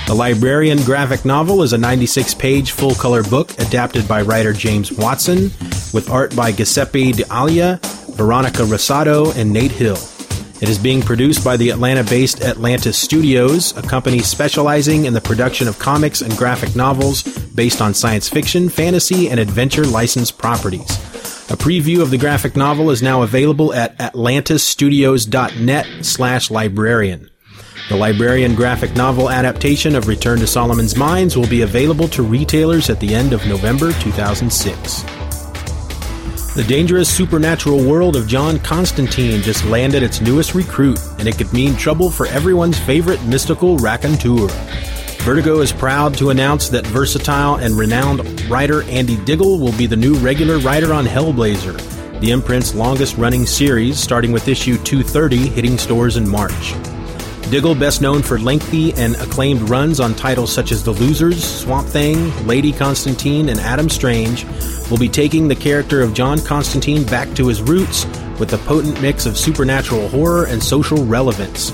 The 0.07 0.15
Librarian 0.15 0.81
graphic 0.83 1.25
novel 1.25 1.61
is 1.61 1.73
a 1.73 1.77
96 1.77 2.33
page 2.33 2.71
full 2.71 2.95
color 2.95 3.21
book 3.21 3.51
adapted 3.59 4.07
by 4.07 4.23
writer 4.23 4.51
James 4.51 4.91
Watson, 4.91 5.51
with 5.93 6.09
art 6.09 6.35
by 6.35 6.51
Giuseppe 6.51 7.11
D'Alia, 7.11 7.79
Veronica 8.17 8.63
Rosado, 8.63 9.36
and 9.38 9.53
Nate 9.53 9.71
Hill. 9.71 9.97
It 10.59 10.69
is 10.69 10.79
being 10.79 11.03
produced 11.03 11.45
by 11.45 11.55
the 11.55 11.69
Atlanta 11.69 12.03
based 12.03 12.41
Atlantis 12.41 12.97
Studios, 12.97 13.77
a 13.77 13.81
company 13.83 14.19
specializing 14.19 15.05
in 15.05 15.13
the 15.13 15.21
production 15.21 15.67
of 15.67 15.77
comics 15.77 16.21
and 16.21 16.36
graphic 16.36 16.75
novels 16.75 17.21
based 17.50 17.79
on 17.79 17.93
science 17.93 18.27
fiction, 18.27 18.67
fantasy, 18.67 19.29
and 19.29 19.39
adventure 19.39 19.86
licensed 19.86 20.39
properties. 20.39 20.89
A 21.51 21.55
preview 21.55 22.01
of 22.01 22.09
the 22.09 22.17
graphic 22.17 22.55
novel 22.55 22.89
is 22.89 23.03
now 23.03 23.21
available 23.21 23.71
at 23.74 23.95
atlantisstudios.net 24.00 25.86
slash 26.03 26.50
librarian. 26.50 27.29
The 27.89 27.95
Librarian 27.95 28.53
graphic 28.55 28.95
novel 28.95 29.29
adaptation 29.29 29.95
of 29.95 30.07
Return 30.07 30.39
to 30.39 30.47
Solomon's 30.47 30.97
Mines 30.97 31.38
will 31.38 31.47
be 31.47 31.62
available 31.62 32.09
to 32.09 32.24
retailers 32.24 32.89
at 32.89 33.00
the 33.00 33.15
end 33.15 33.31
of 33.31 33.47
November 33.47 33.93
2006. 33.93 35.16
The 36.57 36.63
dangerous 36.63 37.07
supernatural 37.07 37.87
world 37.87 38.15
of 38.15 38.27
John 38.27 38.57
Constantine 38.57 39.43
just 39.43 39.63
landed 39.65 40.01
its 40.01 40.21
newest 40.21 40.55
recruit, 40.55 40.99
and 41.19 41.27
it 41.27 41.37
could 41.37 41.53
mean 41.53 41.75
trouble 41.75 42.09
for 42.09 42.25
everyone's 42.25 42.79
favorite 42.79 43.23
mystical 43.25 43.77
raconteur. 43.77 44.47
Vertigo 45.19 45.59
is 45.59 45.71
proud 45.71 46.15
to 46.15 46.31
announce 46.31 46.67
that 46.69 46.87
versatile 46.87 47.57
and 47.57 47.77
renowned 47.77 48.41
writer 48.49 48.81
Andy 48.85 49.23
Diggle 49.23 49.59
will 49.59 49.77
be 49.77 49.85
the 49.85 49.95
new 49.95 50.15
regular 50.15 50.57
writer 50.57 50.95
on 50.95 51.05
Hellblazer, 51.05 51.79
the 52.21 52.31
imprint's 52.31 52.73
longest 52.73 53.17
running 53.17 53.45
series, 53.45 53.99
starting 53.99 54.31
with 54.31 54.47
issue 54.47 54.77
230 54.79 55.49
hitting 55.49 55.77
stores 55.77 56.17
in 56.17 56.27
March. 56.27 56.73
Diggle, 57.49 57.75
best 57.75 58.01
known 58.01 58.21
for 58.21 58.37
lengthy 58.37 58.93
and 58.95 59.15
acclaimed 59.15 59.69
runs 59.69 60.01
on 60.01 60.13
titles 60.13 60.51
such 60.51 60.73
as 60.73 60.83
The 60.83 60.91
Losers, 60.91 61.41
Swamp 61.41 61.87
Thing, 61.87 62.45
Lady 62.45 62.73
Constantine, 62.73 63.47
and 63.47 63.57
Adam 63.61 63.87
Strange, 63.89 64.45
will 64.91 64.97
be 64.97 65.07
taking 65.07 65.47
the 65.47 65.55
character 65.55 66.01
of 66.01 66.13
John 66.13 66.39
Constantine 66.41 67.05
back 67.05 67.33
to 67.35 67.47
his 67.47 67.61
roots 67.61 68.05
with 68.37 68.51
a 68.51 68.57
potent 68.59 69.01
mix 69.01 69.25
of 69.25 69.37
supernatural 69.37 70.09
horror 70.09 70.45
and 70.47 70.61
social 70.61 71.05
relevance. 71.05 71.71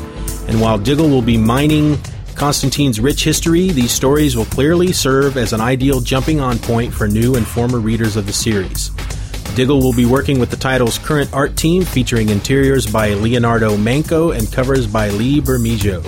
And 0.47 0.61
while 0.61 0.77
Diggle 0.77 1.09
will 1.09 1.23
be 1.23 1.37
mining 1.37 1.97
Constantine's 2.35 2.99
rich 2.99 3.23
history, 3.23 3.69
these 3.69 3.91
stories 3.91 4.35
will 4.35 4.45
clearly 4.45 4.91
serve 4.91 5.37
as 5.37 5.53
an 5.53 5.61
ideal 5.61 6.01
jumping 6.01 6.39
on 6.39 6.59
point 6.59 6.93
for 6.93 7.07
new 7.07 7.33
and 7.33 7.47
former 7.47 7.79
readers 7.79 8.15
of 8.15 8.27
the 8.27 8.33
series. 8.33 8.91
Diggle 9.55 9.79
will 9.79 9.93
be 9.93 10.05
working 10.05 10.39
with 10.39 10.49
the 10.49 10.57
title's 10.57 10.97
current 10.97 11.33
art 11.33 11.55
team, 11.55 11.83
featuring 11.83 12.29
interiors 12.29 12.85
by 12.85 13.13
Leonardo 13.13 13.77
Manco 13.77 14.31
and 14.31 14.51
covers 14.51 14.87
by 14.87 15.09
Lee 15.09 15.41
Bermejo. 15.41 16.03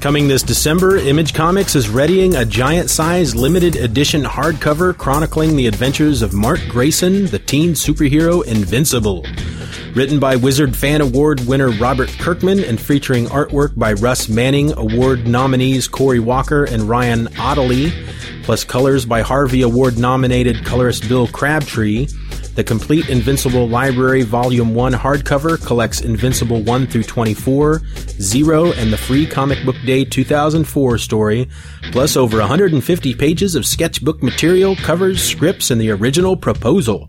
Coming 0.00 0.28
this 0.28 0.42
December, 0.42 0.96
Image 0.96 1.34
Comics 1.34 1.74
is 1.74 1.90
readying 1.90 2.34
a 2.34 2.44
giant 2.46 2.88
size 2.88 3.34
limited 3.34 3.76
edition 3.76 4.22
hardcover 4.22 4.96
chronicling 4.96 5.56
the 5.56 5.66
adventures 5.66 6.22
of 6.22 6.32
Mark 6.32 6.60
Grayson, 6.70 7.26
the 7.26 7.38
teen 7.38 7.72
superhero 7.72 8.42
Invincible. 8.46 9.26
Written 9.94 10.18
by 10.18 10.36
Wizard 10.36 10.74
Fan 10.74 11.02
Award 11.02 11.40
winner 11.46 11.70
Robert 11.72 12.08
Kirkman 12.18 12.60
and 12.60 12.80
featuring 12.80 13.26
artwork 13.26 13.76
by 13.76 13.92
Russ 13.92 14.28
Manning, 14.28 14.72
award 14.78 15.26
nominees 15.26 15.86
Cory 15.86 16.20
Walker 16.20 16.64
and 16.64 16.84
Ryan 16.84 17.28
Ottley, 17.38 17.92
plus 18.50 18.64
colors 18.64 19.06
by 19.06 19.22
Harvey 19.22 19.62
Award 19.62 19.96
nominated 19.96 20.64
colorist 20.64 21.08
Bill 21.08 21.28
Crabtree. 21.28 22.08
The 22.56 22.64
Complete 22.64 23.08
Invincible 23.08 23.68
Library 23.68 24.22
Volume 24.22 24.74
1 24.74 24.92
hardcover 24.92 25.64
collects 25.64 26.00
Invincible 26.00 26.60
1 26.60 26.88
through 26.88 27.04
24, 27.04 27.80
Zero, 28.08 28.72
and 28.72 28.92
the 28.92 28.96
free 28.96 29.24
Comic 29.24 29.64
Book 29.64 29.76
Day 29.86 30.04
2004 30.04 30.98
story, 30.98 31.48
plus 31.92 32.16
over 32.16 32.38
150 32.38 33.14
pages 33.14 33.54
of 33.54 33.64
sketchbook 33.64 34.20
material, 34.20 34.74
covers, 34.74 35.22
scripts, 35.22 35.70
and 35.70 35.80
the 35.80 35.92
original 35.92 36.36
proposal. 36.36 37.08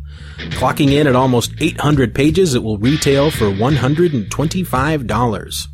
Clocking 0.52 0.92
in 0.92 1.08
at 1.08 1.16
almost 1.16 1.54
800 1.60 2.14
pages, 2.14 2.54
it 2.54 2.62
will 2.62 2.78
retail 2.78 3.32
for 3.32 3.46
$125. 3.46 5.71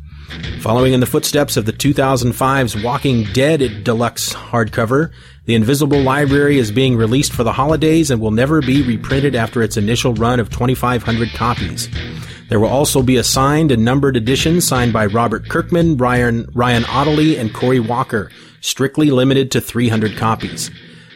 Following 0.60 0.92
in 0.92 1.00
the 1.00 1.06
footsteps 1.06 1.56
of 1.56 1.64
the 1.64 1.72
2005's 1.72 2.82
Walking 2.82 3.24
Dead 3.32 3.82
deluxe 3.82 4.32
hardcover, 4.34 5.10
The 5.46 5.54
Invisible 5.54 6.00
Library 6.02 6.58
is 6.58 6.70
being 6.70 6.96
released 6.96 7.32
for 7.32 7.44
the 7.44 7.52
holidays 7.52 8.10
and 8.10 8.20
will 8.20 8.30
never 8.30 8.60
be 8.60 8.82
reprinted 8.82 9.34
after 9.34 9.62
its 9.62 9.78
initial 9.78 10.12
run 10.14 10.38
of 10.38 10.50
2,500 10.50 11.30
copies. 11.30 11.88
There 12.48 12.60
will 12.60 12.68
also 12.68 13.02
be 13.02 13.16
a 13.16 13.24
signed 13.24 13.72
and 13.72 13.84
numbered 13.84 14.16
edition 14.16 14.60
signed 14.60 14.92
by 14.92 15.06
Robert 15.06 15.48
Kirkman, 15.48 15.96
Ryan, 15.96 16.48
Ryan 16.54 16.84
Ottley, 16.84 17.38
and 17.38 17.54
Cory 17.54 17.80
Walker, 17.80 18.30
strictly 18.60 19.10
limited 19.10 19.50
to 19.52 19.60
300 19.60 20.16
copies. 20.16 20.70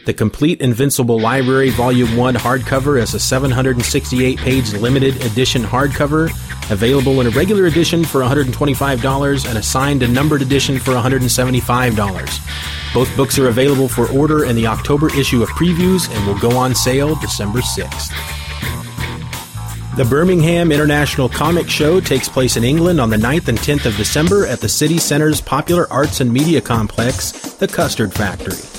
The 0.05 0.13
Complete 0.13 0.59
Invincible 0.59 1.17
Library 1.17 1.69
Volume 1.69 2.17
1 2.17 2.35
hardcover 2.35 3.01
is 3.01 3.13
a 3.13 3.19
768 3.21 4.37
page 4.37 4.73
limited 4.73 5.15
edition 5.23 5.63
hardcover, 5.63 6.29
available 6.69 7.21
in 7.21 7.27
a 7.27 7.29
regular 7.29 7.67
edition 7.67 8.03
for 8.03 8.19
$125 8.19 9.47
and 9.47 9.57
a 9.57 9.63
signed 9.63 10.03
and 10.03 10.13
numbered 10.13 10.41
edition 10.41 10.77
for 10.77 10.91
$175. 10.91 12.93
Both 12.93 13.15
books 13.15 13.39
are 13.39 13.47
available 13.47 13.87
for 13.87 14.11
order 14.11 14.43
in 14.43 14.57
the 14.57 14.67
October 14.67 15.07
issue 15.17 15.41
of 15.41 15.47
Previews 15.51 16.13
and 16.13 16.27
will 16.27 16.37
go 16.37 16.57
on 16.57 16.75
sale 16.75 17.15
December 17.15 17.59
6th. 17.59 18.11
The 19.95 20.03
Birmingham 20.03 20.73
International 20.73 21.29
Comic 21.29 21.69
Show 21.69 22.01
takes 22.01 22.27
place 22.27 22.57
in 22.57 22.65
England 22.65 22.99
on 22.99 23.09
the 23.09 23.15
9th 23.15 23.47
and 23.47 23.57
10th 23.57 23.85
of 23.85 23.95
December 23.95 24.45
at 24.47 24.59
the 24.59 24.67
city 24.67 24.97
center's 24.97 25.39
popular 25.39 25.89
arts 25.89 26.19
and 26.19 26.33
media 26.33 26.59
complex, 26.59 27.31
the 27.53 27.69
Custard 27.69 28.13
Factory. 28.13 28.72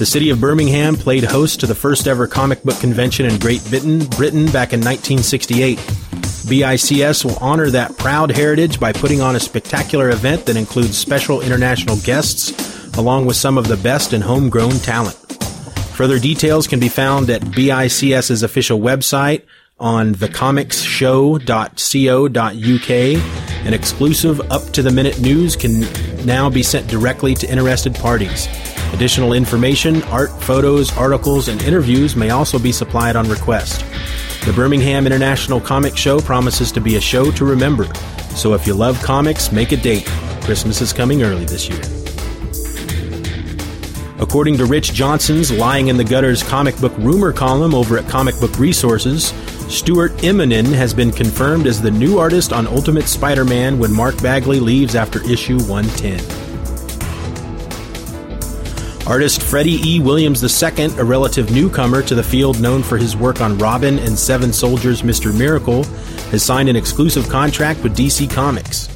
The 0.00 0.06
city 0.06 0.30
of 0.30 0.40
Birmingham 0.40 0.96
played 0.96 1.24
host 1.24 1.60
to 1.60 1.66
the 1.66 1.74
first 1.74 2.08
ever 2.08 2.26
comic 2.26 2.62
book 2.62 2.80
convention 2.80 3.26
in 3.26 3.38
Great 3.38 3.62
Britain, 3.68 3.98
Britain 3.98 4.46
back 4.46 4.72
in 4.72 4.80
1968. 4.80 5.76
BICS 6.48 7.22
will 7.22 7.36
honor 7.36 7.68
that 7.68 7.98
proud 7.98 8.30
heritage 8.30 8.80
by 8.80 8.94
putting 8.94 9.20
on 9.20 9.36
a 9.36 9.40
spectacular 9.40 10.08
event 10.08 10.46
that 10.46 10.56
includes 10.56 10.96
special 10.96 11.42
international 11.42 11.98
guests, 11.98 12.96
along 12.96 13.26
with 13.26 13.36
some 13.36 13.58
of 13.58 13.68
the 13.68 13.76
best 13.76 14.14
and 14.14 14.24
homegrown 14.24 14.78
talent. 14.78 15.16
Further 15.96 16.18
details 16.18 16.66
can 16.66 16.80
be 16.80 16.88
found 16.88 17.28
at 17.28 17.42
BICS's 17.42 18.42
official 18.42 18.80
website 18.80 19.42
on 19.78 20.14
thecomicshow.co.uk. 20.14 22.90
And 23.66 23.74
exclusive 23.74 24.40
up 24.50 24.62
to 24.72 24.80
the 24.80 24.90
minute 24.90 25.20
news 25.20 25.56
can 25.56 25.82
now 26.24 26.48
be 26.48 26.62
sent 26.62 26.88
directly 26.88 27.34
to 27.34 27.46
interested 27.46 27.94
parties. 27.94 28.48
Additional 28.92 29.32
information, 29.32 30.02
art, 30.04 30.30
photos, 30.42 30.96
articles, 30.96 31.48
and 31.48 31.62
interviews 31.62 32.16
may 32.16 32.30
also 32.30 32.58
be 32.58 32.72
supplied 32.72 33.16
on 33.16 33.28
request. 33.28 33.84
The 34.44 34.52
Birmingham 34.52 35.06
International 35.06 35.60
Comic 35.60 35.96
Show 35.96 36.20
promises 36.20 36.72
to 36.72 36.80
be 36.80 36.96
a 36.96 37.00
show 37.00 37.30
to 37.32 37.44
remember. 37.44 37.92
So 38.34 38.54
if 38.54 38.66
you 38.66 38.74
love 38.74 39.00
comics, 39.02 39.52
make 39.52 39.72
a 39.72 39.76
date. 39.76 40.06
Christmas 40.42 40.80
is 40.80 40.92
coming 40.92 41.22
early 41.22 41.44
this 41.44 41.68
year. 41.68 41.80
According 44.18 44.58
to 44.58 44.66
Rich 44.66 44.92
Johnston's 44.92 45.50
Lying 45.50 45.88
in 45.88 45.96
the 45.96 46.04
Gutters 46.04 46.42
comic 46.42 46.78
book 46.78 46.92
rumor 46.98 47.32
column 47.32 47.74
over 47.74 47.96
at 47.96 48.08
Comic 48.08 48.38
Book 48.38 48.58
Resources, 48.58 49.28
Stuart 49.68 50.12
Immonen 50.18 50.66
has 50.66 50.92
been 50.92 51.10
confirmed 51.10 51.66
as 51.66 51.80
the 51.80 51.90
new 51.90 52.18
artist 52.18 52.52
on 52.52 52.66
Ultimate 52.66 53.06
Spider 53.06 53.44
Man 53.44 53.78
when 53.78 53.92
Mark 53.94 54.20
Bagley 54.20 54.60
leaves 54.60 54.94
after 54.94 55.22
issue 55.30 55.58
110. 55.60 56.39
Artist 59.10 59.42
Freddie 59.42 59.80
E. 59.84 59.98
Williams 59.98 60.40
II, 60.62 60.84
a 60.96 61.04
relative 61.04 61.50
newcomer 61.50 62.00
to 62.00 62.14
the 62.14 62.22
field 62.22 62.60
known 62.60 62.80
for 62.80 62.96
his 62.96 63.16
work 63.16 63.40
on 63.40 63.58
Robin 63.58 63.98
and 63.98 64.16
Seven 64.16 64.52
Soldiers 64.52 65.02
Mr. 65.02 65.36
Miracle, 65.36 65.82
has 66.30 66.44
signed 66.44 66.68
an 66.68 66.76
exclusive 66.76 67.28
contract 67.28 67.82
with 67.82 67.96
DC 67.96 68.30
Comics. 68.30 68.88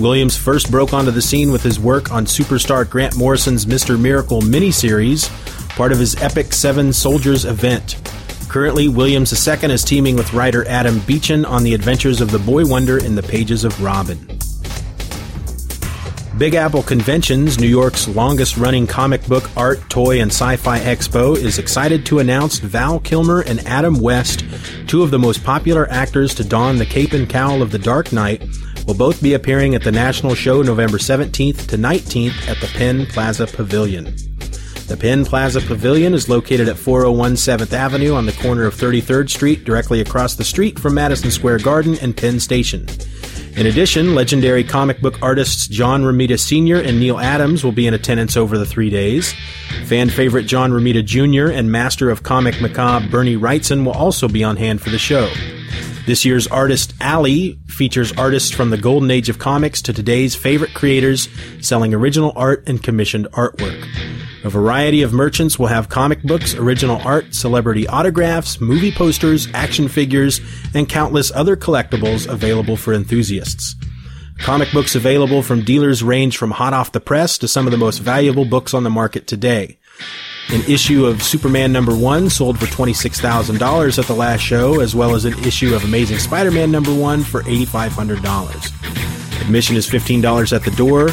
Williams 0.00 0.38
first 0.38 0.70
broke 0.70 0.94
onto 0.94 1.10
the 1.10 1.20
scene 1.20 1.52
with 1.52 1.62
his 1.62 1.78
work 1.78 2.10
on 2.10 2.24
superstar 2.24 2.88
Grant 2.88 3.18
Morrison's 3.18 3.66
Mr. 3.66 4.00
Miracle 4.00 4.40
miniseries, 4.40 5.28
part 5.76 5.92
of 5.92 5.98
his 5.98 6.16
epic 6.22 6.54
Seven 6.54 6.90
Soldiers 6.90 7.44
event. 7.44 8.00
Currently, 8.48 8.88
Williams 8.88 9.46
II 9.46 9.70
is 9.70 9.84
teaming 9.84 10.16
with 10.16 10.32
writer 10.32 10.66
Adam 10.66 10.98
Beechen 11.00 11.44
on 11.44 11.62
the 11.62 11.74
adventures 11.74 12.22
of 12.22 12.30
the 12.30 12.38
Boy 12.38 12.64
Wonder 12.64 13.04
in 13.04 13.14
the 13.14 13.22
pages 13.22 13.64
of 13.64 13.82
Robin. 13.82 14.38
Big 16.38 16.54
Apple 16.54 16.84
Conventions, 16.84 17.58
New 17.58 17.66
York's 17.66 18.06
longest 18.06 18.56
running 18.56 18.86
comic 18.86 19.26
book, 19.26 19.50
art, 19.56 19.80
toy, 19.90 20.20
and 20.20 20.30
sci 20.30 20.54
fi 20.54 20.78
expo, 20.78 21.36
is 21.36 21.58
excited 21.58 22.06
to 22.06 22.20
announce 22.20 22.60
Val 22.60 23.00
Kilmer 23.00 23.40
and 23.40 23.58
Adam 23.66 23.98
West, 23.98 24.44
two 24.86 25.02
of 25.02 25.10
the 25.10 25.18
most 25.18 25.42
popular 25.42 25.90
actors 25.90 26.36
to 26.36 26.44
don 26.44 26.76
the 26.76 26.86
cape 26.86 27.12
and 27.12 27.28
cowl 27.28 27.60
of 27.60 27.72
the 27.72 27.78
Dark 27.78 28.12
Knight, 28.12 28.40
will 28.86 28.94
both 28.94 29.20
be 29.20 29.34
appearing 29.34 29.74
at 29.74 29.82
the 29.82 29.90
national 29.90 30.36
show 30.36 30.62
November 30.62 30.98
17th 30.98 31.66
to 31.66 31.76
19th 31.76 32.48
at 32.48 32.60
the 32.60 32.68
Penn 32.68 33.04
Plaza 33.06 33.48
Pavilion. 33.48 34.14
The 34.86 34.96
Penn 34.96 35.24
Plaza 35.24 35.60
Pavilion 35.60 36.14
is 36.14 36.28
located 36.28 36.68
at 36.68 36.78
401 36.78 37.32
7th 37.32 37.72
Avenue 37.72 38.14
on 38.14 38.26
the 38.26 38.32
corner 38.34 38.64
of 38.64 38.76
33rd 38.76 39.28
Street, 39.28 39.64
directly 39.64 40.00
across 40.00 40.36
the 40.36 40.44
street 40.44 40.78
from 40.78 40.94
Madison 40.94 41.32
Square 41.32 41.58
Garden 41.58 41.98
and 42.00 42.16
Penn 42.16 42.38
Station. 42.38 42.86
In 43.58 43.66
addition, 43.66 44.14
legendary 44.14 44.62
comic 44.62 45.00
book 45.00 45.20
artists 45.20 45.66
John 45.66 46.04
Romita 46.04 46.38
Sr. 46.38 46.76
and 46.76 47.00
Neal 47.00 47.18
Adams 47.18 47.64
will 47.64 47.72
be 47.72 47.88
in 47.88 47.92
attendance 47.92 48.36
over 48.36 48.56
the 48.56 48.64
three 48.64 48.88
days. 48.88 49.34
Fan 49.86 50.10
favorite 50.10 50.44
John 50.44 50.70
Romita 50.70 51.04
Jr. 51.04 51.50
and 51.52 51.72
master 51.72 52.08
of 52.08 52.22
comic 52.22 52.60
macabre 52.60 53.08
Bernie 53.08 53.36
Wrightson 53.36 53.84
will 53.84 53.94
also 53.94 54.28
be 54.28 54.44
on 54.44 54.54
hand 54.56 54.80
for 54.80 54.90
the 54.90 54.98
show. 54.98 55.28
This 56.08 56.24
year's 56.24 56.46
Artist 56.46 56.94
Alley 57.02 57.58
features 57.66 58.12
artists 58.12 58.50
from 58.50 58.70
the 58.70 58.78
golden 58.78 59.10
age 59.10 59.28
of 59.28 59.38
comics 59.38 59.82
to 59.82 59.92
today's 59.92 60.34
favorite 60.34 60.72
creators 60.72 61.28
selling 61.60 61.92
original 61.92 62.32
art 62.34 62.66
and 62.66 62.82
commissioned 62.82 63.26
artwork. 63.32 63.86
A 64.42 64.48
variety 64.48 65.02
of 65.02 65.12
merchants 65.12 65.58
will 65.58 65.66
have 65.66 65.90
comic 65.90 66.22
books, 66.22 66.54
original 66.54 66.96
art, 67.04 67.34
celebrity 67.34 67.86
autographs, 67.86 68.58
movie 68.58 68.90
posters, 68.90 69.48
action 69.52 69.86
figures, 69.86 70.40
and 70.72 70.88
countless 70.88 71.30
other 71.32 71.56
collectibles 71.56 72.26
available 72.26 72.78
for 72.78 72.94
enthusiasts. 72.94 73.76
Comic 74.38 74.72
books 74.72 74.94
available 74.94 75.42
from 75.42 75.62
dealers 75.62 76.02
range 76.02 76.38
from 76.38 76.52
hot 76.52 76.72
off 76.72 76.92
the 76.92 77.00
press 77.00 77.36
to 77.36 77.46
some 77.46 77.66
of 77.66 77.70
the 77.70 77.76
most 77.76 77.98
valuable 77.98 78.46
books 78.46 78.72
on 78.72 78.82
the 78.82 78.88
market 78.88 79.26
today. 79.26 79.78
An 80.50 80.62
issue 80.62 81.04
of 81.04 81.22
Superman 81.22 81.72
number 81.72 81.94
one 81.94 82.30
sold 82.30 82.58
for 82.58 82.64
$26,000 82.66 83.98
at 83.98 84.06
the 84.06 84.14
last 84.14 84.40
show, 84.40 84.80
as 84.80 84.94
well 84.94 85.14
as 85.14 85.26
an 85.26 85.38
issue 85.44 85.74
of 85.74 85.84
Amazing 85.84 86.18
Spider 86.18 86.50
Man 86.50 86.70
number 86.70 86.94
one 86.94 87.22
for 87.22 87.42
$8,500. 87.42 89.42
Admission 89.42 89.76
is 89.76 89.86
$15 89.86 90.54
at 90.54 90.64
the 90.64 90.70
door. 90.70 91.08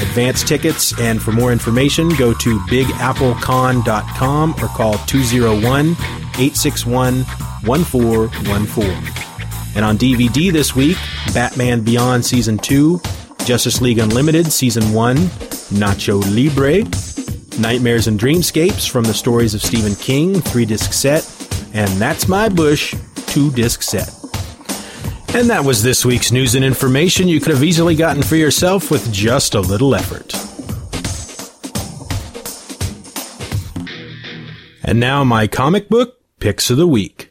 Advance 0.00 0.42
tickets, 0.42 0.98
and 1.00 1.20
for 1.20 1.32
more 1.32 1.50
information, 1.50 2.10
go 2.10 2.34
to 2.34 2.58
bigapplecon.com 2.60 4.54
or 4.62 4.68
call 4.68 4.94
201 5.06 5.96
861 6.38 7.24
1414. 7.64 9.12
And 9.74 9.84
on 9.84 9.98
DVD 9.98 10.52
this 10.52 10.76
week, 10.76 10.98
Batman 11.32 11.82
Beyond 11.82 12.24
Season 12.24 12.58
2, 12.58 13.00
Justice 13.44 13.80
League 13.80 13.98
Unlimited 13.98 14.52
Season 14.52 14.92
1, 14.92 15.16
Nacho 15.16 16.20
Libre, 16.34 16.84
Nightmares 17.58 18.06
and 18.06 18.18
Dreamscapes 18.18 18.88
from 18.88 19.04
the 19.04 19.14
stories 19.14 19.54
of 19.54 19.62
Stephen 19.62 19.94
King, 19.96 20.40
three 20.40 20.64
disc 20.64 20.92
set, 20.92 21.24
and 21.74 21.90
That's 22.00 22.28
My 22.28 22.48
Bush, 22.48 22.94
two 23.26 23.50
disc 23.50 23.82
set. 23.82 24.08
And 25.34 25.50
that 25.50 25.64
was 25.64 25.82
this 25.82 26.04
week's 26.04 26.32
news 26.32 26.54
and 26.54 26.64
information 26.64 27.28
you 27.28 27.40
could 27.40 27.52
have 27.52 27.62
easily 27.62 27.94
gotten 27.94 28.22
for 28.22 28.36
yourself 28.36 28.90
with 28.90 29.12
just 29.12 29.54
a 29.54 29.60
little 29.60 29.94
effort. 29.94 30.34
And 34.82 34.98
now 34.98 35.22
my 35.24 35.46
comic 35.46 35.88
book 35.88 36.18
picks 36.40 36.70
of 36.70 36.78
the 36.78 36.86
week. 36.86 37.30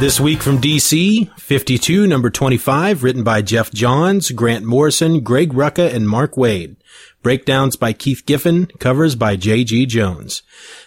This 0.00 0.20
week 0.20 0.42
from 0.42 0.60
DC, 0.60 1.28
52, 1.40 2.06
number 2.06 2.30
25, 2.30 3.02
written 3.02 3.24
by 3.24 3.42
Geoff 3.42 3.72
Johns, 3.72 4.30
Grant 4.30 4.64
Morrison, 4.64 5.24
Greg 5.24 5.52
Rucka, 5.52 5.92
and 5.92 6.08
Mark 6.08 6.34
Waid. 6.34 6.76
Breakdowns 7.20 7.74
by 7.74 7.92
Keith 7.92 8.24
Giffen, 8.24 8.66
covers 8.78 9.16
by 9.16 9.34
J.G. 9.34 9.86
Jones. 9.86 10.44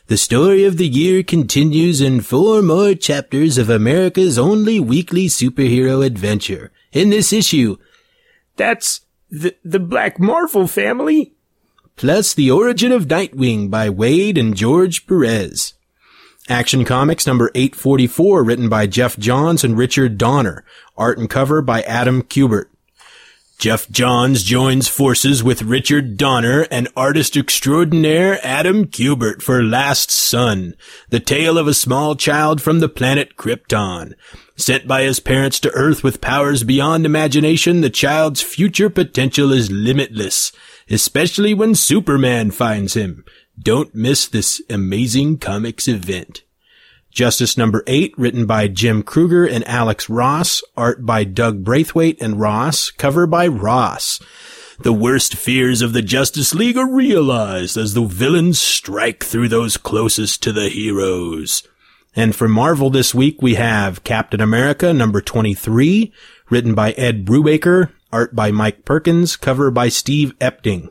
The 0.07 0.15
story 0.15 0.63
of 0.63 0.77
the 0.77 0.87
year 0.87 1.23
continues 1.23 1.99
in 1.99 2.21
four 2.21 2.61
more 2.61 2.95
chapters 2.95 3.57
of 3.57 3.69
America's 3.69 4.39
only 4.39 4.79
weekly 4.79 5.27
superhero 5.27 6.05
adventure. 6.05 6.71
In 6.93 7.09
this 7.09 7.33
issue, 7.33 7.75
that's 8.55 9.01
the, 9.29 9.57
the 9.65 9.81
Black 9.81 10.21
Marvel 10.21 10.67
family? 10.67 11.33
Plus 11.97 12.33
the 12.33 12.49
origin 12.49 12.93
of 12.93 13.09
Nightwing 13.09 13.69
by 13.69 13.89
Waid 13.89 14.39
and 14.39 14.55
George 14.55 15.05
Perez. 15.05 15.73
Action 16.51 16.83
Comics 16.83 17.25
number 17.25 17.49
844 17.55 18.43
written 18.43 18.67
by 18.67 18.85
Geoff 18.85 19.17
Johns 19.17 19.63
and 19.63 19.77
Richard 19.77 20.17
Donner. 20.17 20.65
Art 20.97 21.17
and 21.17 21.29
cover 21.29 21.61
by 21.61 21.81
Adam 21.83 22.23
Kubert. 22.23 22.65
Geoff 23.57 23.89
Johns 23.89 24.43
joins 24.43 24.89
forces 24.89 25.43
with 25.43 25.61
Richard 25.61 26.17
Donner 26.17 26.67
and 26.69 26.89
artist 26.97 27.37
extraordinaire 27.37 28.37
Adam 28.43 28.85
Kubert 28.85 29.41
for 29.41 29.63
Last 29.63 30.11
Son, 30.11 30.75
the 31.09 31.21
tale 31.21 31.57
of 31.57 31.67
a 31.67 31.73
small 31.73 32.15
child 32.15 32.61
from 32.61 32.81
the 32.81 32.89
planet 32.89 33.37
Krypton. 33.37 34.15
Sent 34.57 34.87
by 34.87 35.03
his 35.03 35.21
parents 35.21 35.57
to 35.61 35.71
Earth 35.71 36.03
with 36.03 36.19
powers 36.19 36.65
beyond 36.65 37.05
imagination, 37.05 37.79
the 37.79 37.89
child's 37.89 38.41
future 38.41 38.89
potential 38.89 39.53
is 39.53 39.71
limitless, 39.71 40.51
especially 40.89 41.53
when 41.53 41.75
Superman 41.75 42.51
finds 42.51 42.95
him. 42.95 43.23
Don't 43.59 43.93
miss 43.93 44.27
this 44.27 44.61
amazing 44.69 45.37
comics 45.37 45.87
event. 45.87 46.41
Justice 47.11 47.57
number 47.57 47.83
eight, 47.87 48.13
written 48.17 48.45
by 48.45 48.69
Jim 48.69 49.03
Krueger 49.03 49.45
and 49.45 49.67
Alex 49.67 50.09
Ross, 50.09 50.63
art 50.77 51.05
by 51.05 51.25
Doug 51.25 51.63
Braithwaite 51.63 52.21
and 52.21 52.39
Ross, 52.39 52.89
cover 52.89 53.27
by 53.27 53.47
Ross. 53.47 54.21
The 54.79 54.93
worst 54.93 55.35
fears 55.35 55.81
of 55.81 55.91
the 55.91 56.01
Justice 56.01 56.55
League 56.55 56.77
are 56.77 56.89
realized 56.89 57.75
as 57.75 57.93
the 57.93 58.05
villains 58.05 58.59
strike 58.59 59.25
through 59.25 59.49
those 59.49 59.75
closest 59.75 60.41
to 60.43 60.53
the 60.53 60.69
heroes. 60.69 61.67
And 62.15 62.33
for 62.33 62.47
Marvel 62.47 62.89
this 62.89 63.13
week, 63.13 63.41
we 63.41 63.55
have 63.55 64.05
Captain 64.05 64.39
America 64.39 64.93
number 64.93 65.19
23, 65.19 66.13
written 66.49 66.73
by 66.73 66.93
Ed 66.93 67.25
Brubaker, 67.25 67.91
art 68.13 68.33
by 68.33 68.51
Mike 68.51 68.85
Perkins, 68.85 69.35
cover 69.35 69.69
by 69.69 69.89
Steve 69.89 70.33
Epting 70.39 70.89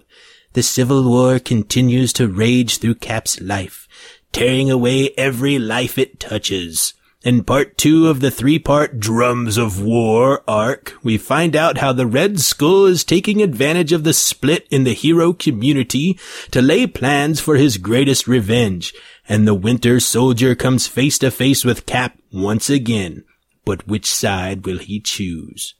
the 0.53 0.63
Civil 0.63 1.09
War 1.09 1.39
continues 1.39 2.13
to 2.15 2.27
rage 2.27 2.79
through 2.79 2.97
Cap's 2.97 3.41
life, 3.41 3.87
tearing 4.33 4.71
away 4.71 5.11
every 5.17 5.59
life 5.59 5.99
it 5.99 6.21
touches. 6.21 6.95
In 7.23 7.45
part 7.45 7.77
two 7.77 8.09
of 8.09 8.21
the 8.21 8.31
three-part 8.31 8.99
Drums 8.99 9.59
of 9.59 9.83
War 9.83 10.43
arc, 10.49 10.95
we 11.03 11.19
find 11.19 11.55
out 11.55 11.77
how 11.77 11.93
the 11.93 12.07
Red 12.07 12.41
Skull 12.41 12.87
is 12.87 13.05
taking 13.05 13.43
advantage 13.43 13.93
of 13.93 14.05
the 14.05 14.15
split 14.15 14.67
in 14.71 14.85
the 14.85 14.95
hero 14.95 15.35
community 15.35 16.19
to 16.51 16.63
lay 16.63 16.87
plans 16.87 17.39
for 17.39 17.57
his 17.57 17.77
greatest 17.77 18.27
revenge, 18.27 18.95
and 19.29 19.47
the 19.47 19.53
Winter 19.53 20.01
Soldier 20.01 20.55
comes 20.55 20.87
face 20.87 21.19
to 21.19 21.31
face 21.31 21.63
with 21.63 21.85
Cap 21.85 22.17
once 22.33 22.71
again. 22.71 23.25
But 23.67 23.87
which 23.87 24.11
side 24.11 24.65
will 24.65 24.79
he 24.79 24.99
choose? 24.99 25.75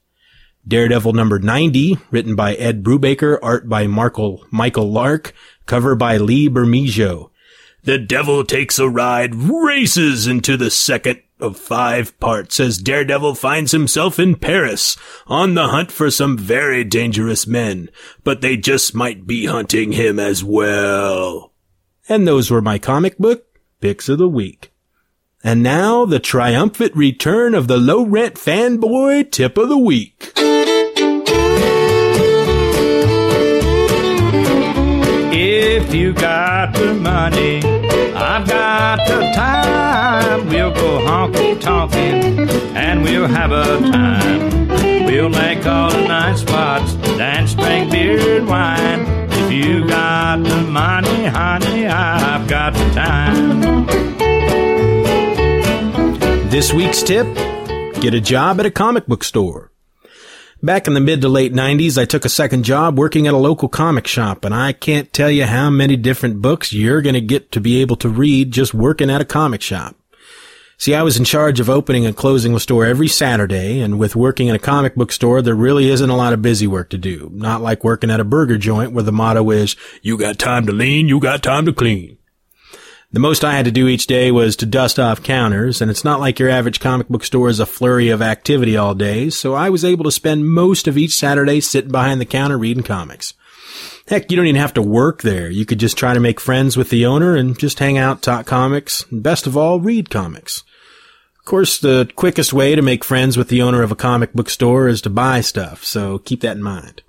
Daredevil 0.67 1.13
number 1.13 1.39
90, 1.39 1.97
written 2.11 2.35
by 2.35 2.53
Ed 2.53 2.83
Brubaker, 2.83 3.39
art 3.41 3.67
by 3.67 3.87
Markle, 3.87 4.45
Michael 4.51 4.91
Lark, 4.91 5.33
cover 5.65 5.95
by 5.95 6.17
Lee 6.17 6.47
Bermejo. 6.47 7.30
The 7.83 7.97
Devil 7.97 8.43
takes 8.43 8.77
a 8.77 8.87
ride, 8.87 9.33
races 9.33 10.27
into 10.27 10.55
the 10.55 10.69
second 10.69 11.21
of 11.39 11.57
five 11.57 12.17
parts 12.19 12.59
as 12.59 12.77
Daredevil 12.77 13.33
finds 13.33 13.71
himself 13.71 14.19
in 14.19 14.35
Paris 14.35 14.95
on 15.25 15.55
the 15.55 15.69
hunt 15.69 15.91
for 15.91 16.11
some 16.11 16.37
very 16.37 16.83
dangerous 16.83 17.47
men, 17.47 17.89
but 18.23 18.41
they 18.41 18.55
just 18.55 18.93
might 18.93 19.25
be 19.25 19.47
hunting 19.47 19.93
him 19.93 20.19
as 20.19 20.43
well. 20.43 21.53
And 22.07 22.27
those 22.27 22.51
were 22.51 22.61
my 22.61 22.77
comic 22.77 23.17
book 23.17 23.45
picks 23.79 24.07
of 24.09 24.19
the 24.19 24.29
week. 24.29 24.71
And 25.43 25.63
now 25.63 26.05
the 26.05 26.19
triumphant 26.19 26.95
return 26.95 27.55
of 27.55 27.67
the 27.67 27.77
low 27.77 28.05
rent 28.05 28.35
fanboy 28.35 29.31
tip 29.31 29.57
of 29.57 29.69
the 29.69 29.77
week. 29.77 30.33
If 35.33 35.95
you 35.95 36.13
got 36.13 36.70
the 36.81 36.93
money, 36.93 37.57
I've 38.13 38.47
got 38.47 38.97
the 39.07 39.31
time. 39.35 40.47
We'll 40.47 40.73
go 40.73 40.99
honky 40.99 41.59
tonkin' 41.59 42.49
and 42.75 43.03
we'll 43.03 43.27
have 43.27 43.51
a 43.51 43.79
time. 43.91 44.67
We'll 45.05 45.29
make 45.29 45.65
all 45.65 45.91
the 45.91 46.07
nice 46.07 46.41
spots, 46.41 46.93
dance, 47.17 47.53
drink 47.53 47.91
beer 47.91 48.37
and 48.37 48.47
wine. 48.47 49.05
If 49.31 49.51
you 49.51 49.87
got 49.87 50.43
the 50.43 50.61
money, 50.61 51.25
honey, 51.25 51.87
I've 51.87 52.47
got 52.47 52.73
the 52.73 52.89
time. 52.93 53.61
This 56.49 56.73
week's 56.73 57.01
tip 57.03 57.27
get 58.01 58.13
a 58.13 58.21
job 58.21 58.59
at 58.59 58.65
a 58.65 58.71
comic 58.71 59.05
book 59.05 59.23
store. 59.23 59.70
Back 60.63 60.87
in 60.87 60.93
the 60.93 60.99
mid 60.99 61.21
to 61.21 61.29
late 61.29 61.53
90s, 61.53 61.97
I 61.97 62.05
took 62.05 62.23
a 62.23 62.29
second 62.29 62.65
job 62.65 62.95
working 62.95 63.25
at 63.25 63.33
a 63.33 63.37
local 63.37 63.67
comic 63.67 64.05
shop, 64.05 64.45
and 64.45 64.53
I 64.53 64.73
can't 64.73 65.11
tell 65.11 65.31
you 65.31 65.45
how 65.47 65.71
many 65.71 65.95
different 65.95 66.39
books 66.39 66.71
you're 66.71 67.01
going 67.01 67.15
to 67.15 67.21
get 67.21 67.51
to 67.53 67.59
be 67.59 67.81
able 67.81 67.95
to 67.95 68.09
read 68.09 68.51
just 68.51 68.71
working 68.71 69.09
at 69.09 69.21
a 69.21 69.25
comic 69.25 69.63
shop. 69.63 69.95
See, 70.77 70.93
I 70.93 71.01
was 71.01 71.17
in 71.17 71.25
charge 71.25 71.59
of 71.59 71.67
opening 71.67 72.05
and 72.05 72.15
closing 72.15 72.53
the 72.53 72.59
store 72.59 72.85
every 72.85 73.07
Saturday, 73.07 73.79
and 73.81 73.97
with 73.97 74.15
working 74.15 74.49
in 74.49 74.55
a 74.55 74.59
comic 74.59 74.93
book 74.93 75.11
store, 75.11 75.41
there 75.41 75.55
really 75.55 75.89
isn't 75.89 76.09
a 76.11 76.15
lot 76.15 76.33
of 76.33 76.43
busy 76.43 76.67
work 76.67 76.91
to 76.91 76.97
do. 76.99 77.31
Not 77.33 77.61
like 77.61 77.83
working 77.83 78.11
at 78.11 78.19
a 78.19 78.23
burger 78.23 78.59
joint 78.59 78.91
where 78.91 79.03
the 79.03 79.11
motto 79.11 79.49
is, 79.49 79.75
you 80.03 80.15
got 80.15 80.37
time 80.37 80.67
to 80.67 80.71
lean, 80.71 81.07
you 81.07 81.19
got 81.19 81.41
time 81.41 81.65
to 81.65 81.73
clean. 81.73 82.19
The 83.13 83.19
most 83.19 83.43
I 83.43 83.55
had 83.55 83.65
to 83.65 83.71
do 83.71 83.89
each 83.89 84.07
day 84.07 84.31
was 84.31 84.55
to 84.55 84.65
dust 84.65 84.97
off 84.97 85.21
counters, 85.21 85.81
and 85.81 85.91
it's 85.91 86.05
not 86.05 86.21
like 86.21 86.39
your 86.39 86.49
average 86.49 86.79
comic 86.79 87.09
book 87.09 87.25
store 87.25 87.49
is 87.49 87.59
a 87.59 87.65
flurry 87.65 88.07
of 88.07 88.21
activity 88.21 88.77
all 88.77 88.95
day, 88.95 89.29
so 89.29 89.53
I 89.53 89.69
was 89.69 89.83
able 89.83 90.05
to 90.05 90.11
spend 90.11 90.49
most 90.49 90.87
of 90.87 90.97
each 90.97 91.15
Saturday 91.15 91.59
sitting 91.59 91.91
behind 91.91 92.21
the 92.21 92.25
counter 92.25 92.57
reading 92.57 92.83
comics. 92.83 93.33
Heck, 94.07 94.31
you 94.31 94.37
don't 94.37 94.45
even 94.45 94.61
have 94.61 94.73
to 94.75 94.81
work 94.81 95.23
there. 95.23 95.49
You 95.49 95.65
could 95.65 95.79
just 95.79 95.97
try 95.97 96.13
to 96.13 96.21
make 96.21 96.39
friends 96.39 96.77
with 96.77 96.89
the 96.89 97.05
owner 97.05 97.35
and 97.35 97.59
just 97.59 97.79
hang 97.79 97.97
out, 97.97 98.21
talk 98.21 98.45
comics, 98.45 99.05
and 99.11 99.21
best 99.21 99.45
of 99.45 99.57
all, 99.57 99.81
read 99.81 100.09
comics. 100.09 100.63
Of 101.39 101.43
course, 101.43 101.79
the 101.79 102.09
quickest 102.15 102.53
way 102.53 102.75
to 102.75 102.81
make 102.81 103.03
friends 103.03 103.35
with 103.35 103.49
the 103.49 103.61
owner 103.61 103.83
of 103.83 103.91
a 103.91 103.95
comic 103.95 104.31
book 104.31 104.49
store 104.49 104.87
is 104.87 105.01
to 105.01 105.09
buy 105.09 105.41
stuff, 105.41 105.83
so 105.83 106.19
keep 106.19 106.39
that 106.41 106.55
in 106.55 106.63
mind. 106.63 107.01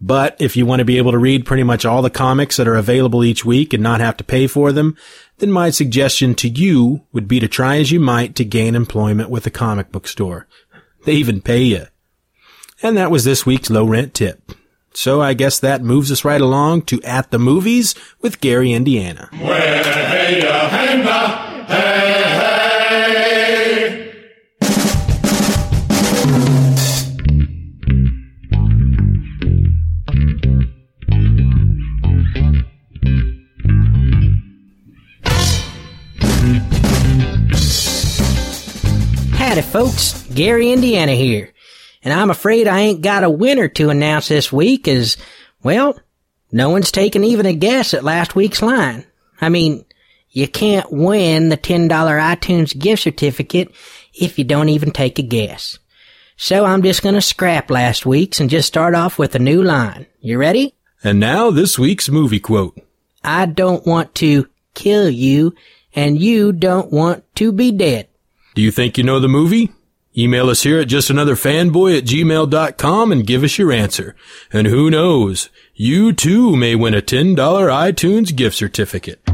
But 0.00 0.36
if 0.40 0.56
you 0.56 0.64
want 0.64 0.78
to 0.78 0.84
be 0.84 0.96
able 0.96 1.12
to 1.12 1.18
read 1.18 1.44
pretty 1.44 1.62
much 1.62 1.84
all 1.84 2.00
the 2.00 2.08
comics 2.08 2.56
that 2.56 2.66
are 2.66 2.76
available 2.76 3.22
each 3.22 3.44
week 3.44 3.74
and 3.74 3.82
not 3.82 4.00
have 4.00 4.16
to 4.16 4.24
pay 4.24 4.46
for 4.46 4.72
them, 4.72 4.96
then 5.38 5.52
my 5.52 5.70
suggestion 5.70 6.34
to 6.36 6.48
you 6.48 7.04
would 7.12 7.28
be 7.28 7.38
to 7.38 7.48
try 7.48 7.76
as 7.76 7.92
you 7.92 8.00
might 8.00 8.34
to 8.36 8.44
gain 8.44 8.74
employment 8.74 9.28
with 9.28 9.46
a 9.46 9.50
comic 9.50 9.92
book 9.92 10.08
store. 10.08 10.46
They 11.04 11.12
even 11.12 11.42
pay 11.42 11.62
you. 11.62 11.86
And 12.82 12.96
that 12.96 13.10
was 13.10 13.24
this 13.24 13.44
week's 13.44 13.68
low 13.68 13.84
rent 13.84 14.14
tip. 14.14 14.52
So 14.94 15.20
I 15.20 15.34
guess 15.34 15.60
that 15.60 15.82
moves 15.82 16.10
us 16.10 16.24
right 16.24 16.40
along 16.40 16.82
to 16.82 17.02
At 17.02 17.30
the 17.30 17.38
Movies 17.38 17.94
with 18.20 18.40
Gary, 18.40 18.72
Indiana. 18.72 19.28
Uh, 19.32 19.36
uh, 21.12 21.49
Howdy, 39.50 39.62
folks. 39.62 40.22
Gary, 40.32 40.70
Indiana 40.70 41.10
here. 41.10 41.52
And 42.04 42.14
I'm 42.14 42.30
afraid 42.30 42.68
I 42.68 42.82
ain't 42.82 43.00
got 43.00 43.24
a 43.24 43.28
winner 43.28 43.66
to 43.66 43.90
announce 43.90 44.28
this 44.28 44.52
week 44.52 44.86
as, 44.86 45.16
well, 45.64 45.98
no 46.52 46.70
one's 46.70 46.92
taken 46.92 47.24
even 47.24 47.46
a 47.46 47.52
guess 47.52 47.92
at 47.92 48.04
last 48.04 48.36
week's 48.36 48.62
line. 48.62 49.04
I 49.40 49.48
mean, 49.48 49.84
you 50.30 50.46
can't 50.46 50.86
win 50.92 51.48
the 51.48 51.56
$10 51.56 51.88
iTunes 51.88 52.78
gift 52.78 53.02
certificate 53.02 53.74
if 54.14 54.38
you 54.38 54.44
don't 54.44 54.68
even 54.68 54.92
take 54.92 55.18
a 55.18 55.22
guess. 55.22 55.80
So 56.36 56.64
I'm 56.64 56.84
just 56.84 57.02
gonna 57.02 57.20
scrap 57.20 57.72
last 57.72 58.06
week's 58.06 58.38
and 58.38 58.48
just 58.48 58.68
start 58.68 58.94
off 58.94 59.18
with 59.18 59.34
a 59.34 59.40
new 59.40 59.64
line. 59.64 60.06
You 60.20 60.38
ready? 60.38 60.76
And 61.02 61.18
now 61.18 61.50
this 61.50 61.76
week's 61.76 62.08
movie 62.08 62.38
quote. 62.38 62.80
I 63.24 63.46
don't 63.46 63.84
want 63.84 64.14
to 64.14 64.48
kill 64.74 65.10
you 65.10 65.56
and 65.92 66.20
you 66.20 66.52
don't 66.52 66.92
want 66.92 67.24
to 67.34 67.50
be 67.50 67.72
dead. 67.72 68.06
Do 68.54 68.62
you 68.62 68.70
think 68.70 68.98
you 68.98 69.04
know 69.04 69.20
the 69.20 69.28
movie? 69.28 69.72
Email 70.16 70.50
us 70.50 70.64
here 70.64 70.80
at 70.80 70.88
justanotherfanboy 70.88 71.98
at 71.98 72.04
gmail.com 72.04 73.12
and 73.12 73.26
give 73.26 73.44
us 73.44 73.58
your 73.58 73.70
answer. 73.70 74.16
And 74.52 74.66
who 74.66 74.90
knows, 74.90 75.50
you 75.74 76.12
too 76.12 76.56
may 76.56 76.74
win 76.74 76.94
a 76.94 77.02
$10 77.02 77.36
iTunes 77.36 78.34
gift 78.34 78.56
certificate. 78.56 79.29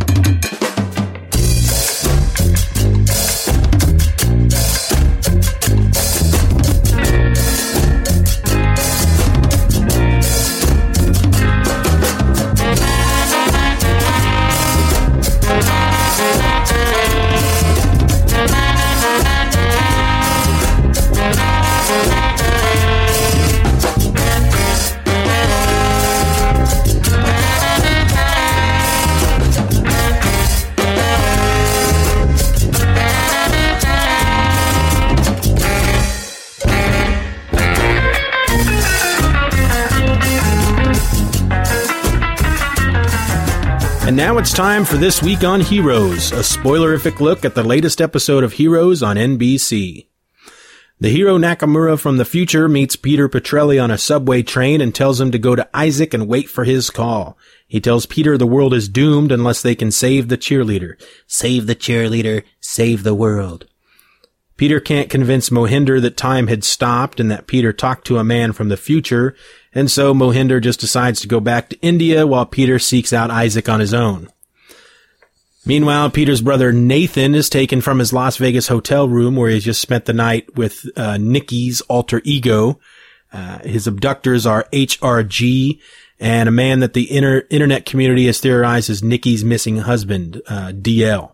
Now 44.37 44.41
it's 44.41 44.53
time 44.53 44.85
for 44.85 44.99
This 44.99 45.23
Week 45.23 45.45
on 45.45 45.63
Heroes, 45.63 46.31
a 46.33 46.41
spoilerific 46.41 47.21
look 47.21 47.47
at 47.47 47.55
the 47.55 47.63
latest 47.63 48.03
episode 48.03 48.45
of 48.45 48.53
Heroes 48.53 49.03
on 49.03 49.17
NBC. 49.17 50.09
The 51.01 51.09
Hiro 51.09 51.39
Nakamura 51.39 51.99
from 51.99 52.19
the 52.19 52.27
future 52.27 52.69
meets 52.69 52.97
Peter 52.97 53.31
Petrelli 53.31 53.83
on 53.83 53.91
a 53.91 53.97
subway 53.97 54.43
train 54.43 54.83
and 54.83 54.95
tells 54.95 55.19
him 55.23 55.31
to 55.31 55.39
go 55.39 55.57
to 55.57 55.67
Isaac 55.73 56.13
and 56.13 56.29
wait 56.29 56.51
for 56.51 56.65
his 56.65 56.91
call. 56.91 57.39
He 57.67 57.81
tells 57.81 58.05
Peter 58.05 58.37
the 58.37 58.47
world 58.47 58.75
is 58.75 58.91
doomed 58.91 59.33
unless 59.33 59.63
they 59.63 59.75
can 59.75 59.91
save 59.91 60.29
the 60.29 60.37
cheerleader. 60.37 61.01
Save 61.27 61.67
the 61.67 61.75
cheerleader, 61.75 62.43
save 62.61 63.05
the 63.05 63.15
world. 63.15 63.65
Peter 64.57 64.81
can't 64.81 65.11
convince 65.11 65.51
Mohinder 65.51 66.01
that 66.01 66.17
time 66.17 66.47
had 66.47 66.65
stopped 66.65 67.21
and 67.21 67.31
that 67.31 67.47
Peter 67.47 67.73
talked 67.73 68.07
to 68.07 68.19
a 68.19 68.25
man 68.25 68.53
from 68.53 68.69
the 68.69 68.77
future, 68.77 69.35
and 69.75 69.91
so 69.91 70.15
Mohinder 70.15 70.63
just 70.63 70.81
decides 70.81 71.21
to 71.21 71.29
go 71.29 71.41
back 71.41 71.69
to 71.69 71.81
India 71.81 72.27
while 72.27 72.47
Peter 72.47 72.79
seeks 72.79 73.13
out 73.13 73.31
Isaac 73.31 73.69
on 73.69 73.81
his 73.81 73.93
own. 73.93 74.29
Meanwhile, 75.67 76.11
Peter's 76.11 76.41
brother 76.41 76.73
Nathan 76.73 77.35
is 77.35 77.51
taken 77.51 77.81
from 77.81 77.99
his 77.99 78.13
Las 78.13 78.37
Vegas 78.37 78.69
hotel 78.69 79.09
room 79.09 79.35
where 79.35 79.51
he's 79.51 79.65
just 79.65 79.83
spent 79.83 80.05
the 80.05 80.13
night 80.13 80.55
with 80.55 80.87
uh, 80.97 81.19
Nikki's 81.19 81.81
alter 81.83 82.23
ego. 82.25 82.79
Uh, 83.33 83.59
his 83.59 83.89
abductors 83.89 84.47
are 84.47 84.69
HRG 84.73 85.81
and 86.19 86.49
a 86.49 86.53
man 86.53 86.81
that 86.81 86.95
the 86.95 87.11
inter- 87.11 87.47
internet 87.51 87.85
community 87.85 88.27
has 88.27 88.41
theorized 88.41 88.89
is 88.89 89.03
Nikki's 89.03 89.45
missing 89.45 89.79
husband, 89.79 90.41
uh, 90.47 90.73
DL. 90.73 91.33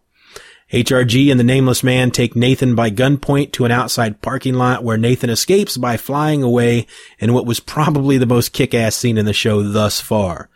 HRG 0.72 1.30
and 1.30 1.38
the 1.38 1.44
nameless 1.44 1.82
man 1.82 2.10
take 2.10 2.34
Nathan 2.34 2.74
by 2.74 2.90
gunpoint 2.90 3.52
to 3.52 3.66
an 3.66 3.70
outside 3.70 4.22
parking 4.22 4.54
lot 4.54 4.82
where 4.82 4.96
Nathan 4.96 5.28
escapes 5.28 5.76
by 5.76 5.98
flying 5.98 6.42
away 6.42 6.86
in 7.18 7.34
what 7.34 7.44
was 7.44 7.60
probably 7.60 8.16
the 8.16 8.24
most 8.24 8.54
kick-ass 8.54 8.96
scene 8.96 9.18
in 9.18 9.26
the 9.26 9.34
show 9.34 9.62
thus 9.62 10.00
far. 10.00 10.48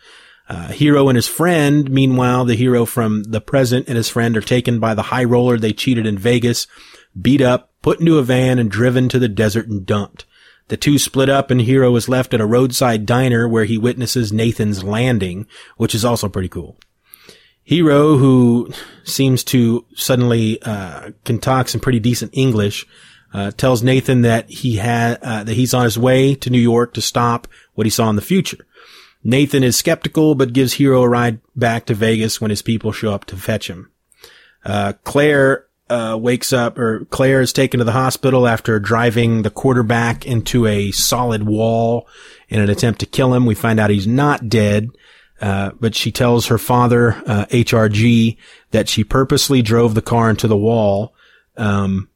Uh, 0.48 0.68
Hiro 0.68 1.11
and 1.11 1.16
his 1.16 1.29
friend, 1.29 1.90
meanwhile, 1.90 2.46
the 2.46 2.55
Hiro 2.55 2.87
from 2.87 3.24
the 3.24 3.42
present 3.42 3.88
and 3.88 3.96
his 3.98 4.09
friend 4.09 4.38
are 4.38 4.42
taken 4.42 4.81
by 4.81 4.94
the 4.94 5.02
high 5.02 5.24
roller 5.24 5.59
they 5.59 5.74
cheated 5.74 6.07
in 6.07 6.16
Vegas, 6.16 6.66
beat 7.20 7.42
up, 7.42 7.70
put 7.83 8.00
into 8.00 8.18
a 8.18 8.22
van 8.22 8.59
and 8.59 8.70
driven 8.70 9.11
to 9.11 9.18
the 9.18 9.29
desert 9.29 9.68
and 9.68 9.85
dumped. 9.85 10.24
The 10.68 10.79
two 10.79 10.98
split 10.98 11.29
up 11.29 11.50
and 11.50 11.61
Hiro 11.61 11.94
is 11.94 12.09
left 12.09 12.33
at 12.33 12.40
a 12.40 12.46
roadside 12.46 13.05
diner 13.05 13.46
where 13.46 13.66
he 13.66 13.76
witnesses 13.76 14.33
Nathan's 14.33 14.83
landing, 14.83 15.46
which 15.76 15.94
is 15.94 16.07
also 16.07 16.31
pretty 16.31 16.48
cool. 16.48 16.79
Hiro, 17.66 18.16
who 18.16 18.70
seems 19.02 19.42
to 19.44 19.85
suddenly 19.96 20.62
uh, 20.62 21.11
can 21.24 21.40
talk 21.40 21.68
some 21.68 21.81
pretty 21.81 21.98
decent 21.98 22.31
English, 22.33 22.87
uh, 23.35 23.50
tells 23.50 23.83
Nathan 23.83 24.22
that 24.22 24.48
he 24.48 24.76
had 24.76 25.18
uh, 25.20 25.42
that 25.42 25.55
he's 25.55 25.74
on 25.74 25.83
his 25.83 25.98
way 25.98 26.37
to 26.37 26.48
New 26.48 26.61
York 26.61 26.94
to 26.94 27.02
stop 27.02 27.48
what 27.74 27.85
he 27.85 27.90
saw 27.90 28.09
in 28.09 28.14
the 28.14 28.22
future. 28.22 28.64
Nathan 29.24 29.64
is 29.64 29.76
skeptical, 29.76 30.37
but 30.37 30.52
gives 30.52 30.74
Hiro 30.74 31.02
a 31.02 31.09
ride 31.09 31.40
back 31.57 31.87
to 31.87 31.94
Vegas 31.94 32.40
when 32.40 32.50
his 32.50 32.62
people 32.62 32.92
show 32.92 33.12
up 33.12 33.24
to 33.24 33.37
fetch 33.37 33.68
him. 33.68 33.90
Uh, 34.64 34.92
Claire 35.02 35.66
uh, 35.90 36.16
wakes 36.20 36.52
up, 36.52 36.79
or 36.79 37.05
Claire 37.07 37.40
is 37.40 37.52
taken 37.52 37.79
to 37.79 37.85
the 37.85 37.90
hospital 37.90 38.46
after 38.46 38.79
driving 38.79 39.42
the 39.42 39.50
quarterback 39.50 40.24
into 40.24 40.66
a 40.66 40.92
solid 40.92 41.42
wall 41.42 42.07
in 42.48 42.61
an 42.61 42.70
attempt 42.70 43.00
to 43.00 43.07
kill 43.07 43.35
him. 43.35 43.44
We 43.44 43.57
find 43.57 43.81
out 43.81 43.90
he's 43.90 44.07
not 44.07 44.48
dead. 44.48 44.90
Uh, 45.40 45.70
but 45.79 45.94
she 45.94 46.11
tells 46.11 46.46
her 46.46 46.59
father, 46.59 47.12
uh, 47.27 47.44
HRG, 47.46 48.37
that 48.70 48.88
she 48.88 49.05
purposely 49.05 49.62
drove 49.62 49.94
the 49.94 50.03
car 50.03 50.31
into 50.31 50.49
the 50.49 50.57
wall, 50.57 51.14
um, 51.57 52.09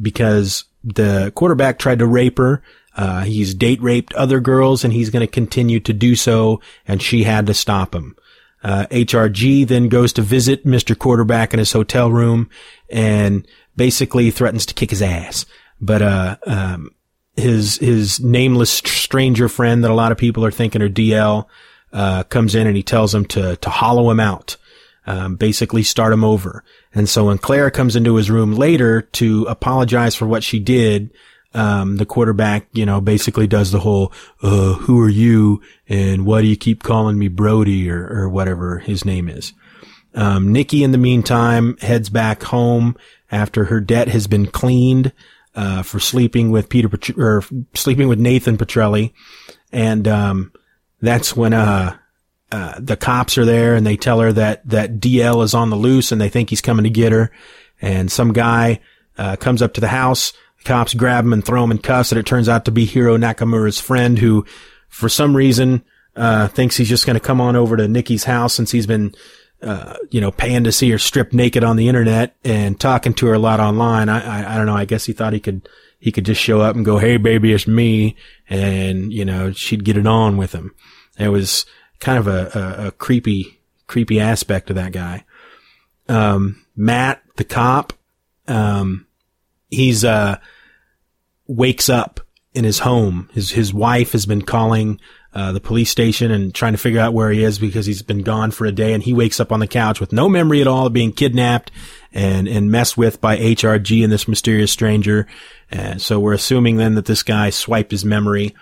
because 0.00 0.64
the 0.84 1.32
quarterback 1.34 1.78
tried 1.78 1.98
to 1.98 2.06
rape 2.06 2.38
her. 2.38 2.62
Uh, 2.96 3.22
he's 3.22 3.54
date 3.54 3.80
raped 3.80 4.12
other 4.14 4.40
girls 4.40 4.84
and 4.84 4.92
he's 4.92 5.10
going 5.10 5.26
to 5.26 5.32
continue 5.32 5.80
to 5.80 5.92
do 5.92 6.16
so. 6.16 6.60
And 6.86 7.02
she 7.02 7.24
had 7.24 7.46
to 7.46 7.54
stop 7.54 7.94
him. 7.94 8.16
Uh, 8.62 8.86
HRG 8.90 9.66
then 9.68 9.88
goes 9.88 10.12
to 10.14 10.22
visit 10.22 10.66
Mr. 10.66 10.98
Quarterback 10.98 11.52
in 11.52 11.60
his 11.60 11.72
hotel 11.72 12.10
room 12.10 12.50
and 12.90 13.46
basically 13.76 14.32
threatens 14.32 14.66
to 14.66 14.74
kick 14.74 14.90
his 14.90 15.02
ass. 15.02 15.46
But, 15.80 16.02
uh, 16.02 16.36
um, 16.46 16.90
his, 17.36 17.76
his 17.76 18.18
nameless 18.18 18.70
stranger 18.70 19.48
friend 19.48 19.84
that 19.84 19.92
a 19.92 19.94
lot 19.94 20.10
of 20.10 20.18
people 20.18 20.44
are 20.44 20.50
thinking 20.50 20.82
are 20.82 20.88
DL, 20.88 21.46
uh, 21.92 22.22
comes 22.24 22.54
in 22.54 22.66
and 22.66 22.76
he 22.76 22.82
tells 22.82 23.14
him 23.14 23.24
to 23.26 23.56
to 23.56 23.70
hollow 23.70 24.10
him 24.10 24.20
out, 24.20 24.56
um, 25.06 25.36
basically 25.36 25.82
start 25.82 26.12
him 26.12 26.24
over. 26.24 26.64
And 26.94 27.08
so 27.08 27.26
when 27.26 27.38
Claire 27.38 27.70
comes 27.70 27.96
into 27.96 28.16
his 28.16 28.30
room 28.30 28.54
later 28.54 29.02
to 29.02 29.44
apologize 29.44 30.14
for 30.14 30.26
what 30.26 30.42
she 30.42 30.58
did, 30.58 31.10
um, 31.54 31.96
the 31.96 32.06
quarterback, 32.06 32.68
you 32.72 32.86
know, 32.86 33.00
basically 33.00 33.46
does 33.46 33.70
the 33.70 33.80
whole, 33.80 34.12
uh, 34.42 34.74
who 34.74 35.00
are 35.00 35.08
you? 35.08 35.62
And 35.88 36.26
why 36.26 36.42
do 36.42 36.46
you 36.46 36.56
keep 36.56 36.82
calling 36.82 37.18
me 37.18 37.28
Brody 37.28 37.90
or, 37.90 38.06
or 38.06 38.28
whatever 38.28 38.78
his 38.78 39.04
name 39.04 39.28
is? 39.28 39.52
Um, 40.14 40.52
Nikki, 40.52 40.82
in 40.82 40.92
the 40.92 40.98
meantime, 40.98 41.76
heads 41.78 42.08
back 42.08 42.42
home 42.44 42.96
after 43.30 43.66
her 43.66 43.80
debt 43.80 44.08
has 44.08 44.26
been 44.26 44.46
cleaned 44.46 45.12
uh, 45.54 45.82
for 45.82 46.00
sleeping 46.00 46.50
with 46.50 46.68
Peter 46.68 46.88
Petr- 46.88 47.18
or 47.18 47.42
sleeping 47.74 48.08
with 48.08 48.18
Nathan 48.18 48.56
Petrelli, 48.56 49.12
and 49.72 50.06
um, 50.06 50.52
that's 51.00 51.36
when 51.36 51.52
uh, 51.52 51.96
uh, 52.50 52.74
the 52.78 52.96
cops 52.96 53.38
are 53.38 53.44
there 53.44 53.74
and 53.74 53.86
they 53.86 53.96
tell 53.96 54.20
her 54.20 54.32
that 54.32 54.68
that 54.68 54.98
DL 54.98 55.44
is 55.44 55.54
on 55.54 55.70
the 55.70 55.76
loose 55.76 56.12
and 56.12 56.20
they 56.20 56.28
think 56.28 56.50
he's 56.50 56.60
coming 56.60 56.84
to 56.84 56.90
get 56.90 57.12
her. 57.12 57.30
And 57.80 58.10
some 58.10 58.32
guy 58.32 58.80
uh, 59.16 59.36
comes 59.36 59.62
up 59.62 59.74
to 59.74 59.80
the 59.80 59.88
house. 59.88 60.32
The 60.58 60.64
cops 60.64 60.94
grab 60.94 61.24
him 61.24 61.32
and 61.32 61.44
throw 61.44 61.62
him 61.62 61.70
in 61.70 61.78
cuffs, 61.78 62.10
and 62.10 62.18
it 62.18 62.26
turns 62.26 62.48
out 62.48 62.64
to 62.64 62.72
be 62.72 62.84
Hiro 62.84 63.16
Nakamura's 63.16 63.80
friend, 63.80 64.18
who, 64.18 64.44
for 64.88 65.08
some 65.08 65.36
reason, 65.36 65.84
uh, 66.16 66.48
thinks 66.48 66.76
he's 66.76 66.88
just 66.88 67.06
going 67.06 67.14
to 67.14 67.20
come 67.20 67.40
on 67.40 67.54
over 67.54 67.76
to 67.76 67.86
Nikki's 67.86 68.24
house 68.24 68.54
since 68.54 68.72
he's 68.72 68.86
been 68.86 69.14
uh, 69.62 69.96
you 70.10 70.20
know, 70.20 70.30
paying 70.30 70.64
to 70.64 70.72
see 70.72 70.90
her 70.90 70.98
stripped 70.98 71.32
naked 71.32 71.64
on 71.64 71.76
the 71.76 71.88
internet 71.88 72.36
and 72.44 72.78
talking 72.78 73.12
to 73.14 73.26
her 73.26 73.34
a 73.34 73.38
lot 73.38 73.60
online. 73.60 74.08
I, 74.08 74.20
I, 74.20 74.54
I 74.54 74.56
don't 74.56 74.66
know. 74.66 74.76
I 74.76 74.84
guess 74.84 75.04
he 75.04 75.12
thought 75.12 75.32
he 75.32 75.40
could, 75.40 75.68
he 75.98 76.12
could 76.12 76.24
just 76.24 76.40
show 76.40 76.60
up 76.60 76.76
and 76.76 76.84
go, 76.84 76.98
Hey, 76.98 77.16
baby, 77.16 77.52
it's 77.52 77.66
me. 77.66 78.14
And, 78.48 79.12
you 79.12 79.24
know, 79.24 79.50
she'd 79.52 79.84
get 79.84 79.96
it 79.96 80.06
on 80.06 80.36
with 80.36 80.52
him. 80.52 80.74
It 81.18 81.28
was 81.28 81.66
kind 82.00 82.18
of 82.18 82.26
a, 82.26 82.50
a, 82.54 82.86
a 82.86 82.90
creepy, 82.92 83.60
creepy 83.86 84.20
aspect 84.20 84.70
of 84.70 84.76
that 84.76 84.92
guy. 84.92 85.24
Um, 86.08 86.64
Matt, 86.76 87.22
the 87.36 87.44
cop, 87.44 87.92
um, 88.46 89.06
he's, 89.70 90.04
uh, 90.04 90.38
wakes 91.46 91.88
up 91.88 92.20
in 92.54 92.64
his 92.64 92.80
home. 92.80 93.28
His, 93.32 93.50
his 93.50 93.74
wife 93.74 94.12
has 94.12 94.26
been 94.26 94.42
calling, 94.42 95.00
uh, 95.34 95.52
the 95.52 95.60
police 95.60 95.90
station 95.90 96.30
and 96.30 96.54
trying 96.54 96.72
to 96.72 96.78
figure 96.78 97.00
out 97.00 97.12
where 97.12 97.30
he 97.30 97.44
is 97.44 97.58
because 97.58 97.86
he's 97.86 98.02
been 98.02 98.22
gone 98.22 98.50
for 98.50 98.64
a 98.64 98.72
day 98.72 98.94
and 98.94 99.02
he 99.02 99.12
wakes 99.12 99.38
up 99.38 99.52
on 99.52 99.60
the 99.60 99.66
couch 99.66 100.00
with 100.00 100.12
no 100.12 100.28
memory 100.28 100.60
at 100.60 100.66
all 100.66 100.86
of 100.86 100.92
being 100.92 101.12
kidnapped 101.12 101.70
and, 102.12 102.48
and 102.48 102.70
messed 102.70 102.96
with 102.96 103.20
by 103.20 103.36
HRG 103.36 104.02
and 104.02 104.12
this 104.12 104.26
mysterious 104.26 104.72
stranger. 104.72 105.26
And 105.70 106.00
so 106.00 106.18
we're 106.18 106.32
assuming 106.32 106.78
then 106.78 106.94
that 106.94 107.04
this 107.04 107.22
guy 107.22 107.50
swiped 107.50 107.90
his 107.90 108.04
memory. 108.04 108.54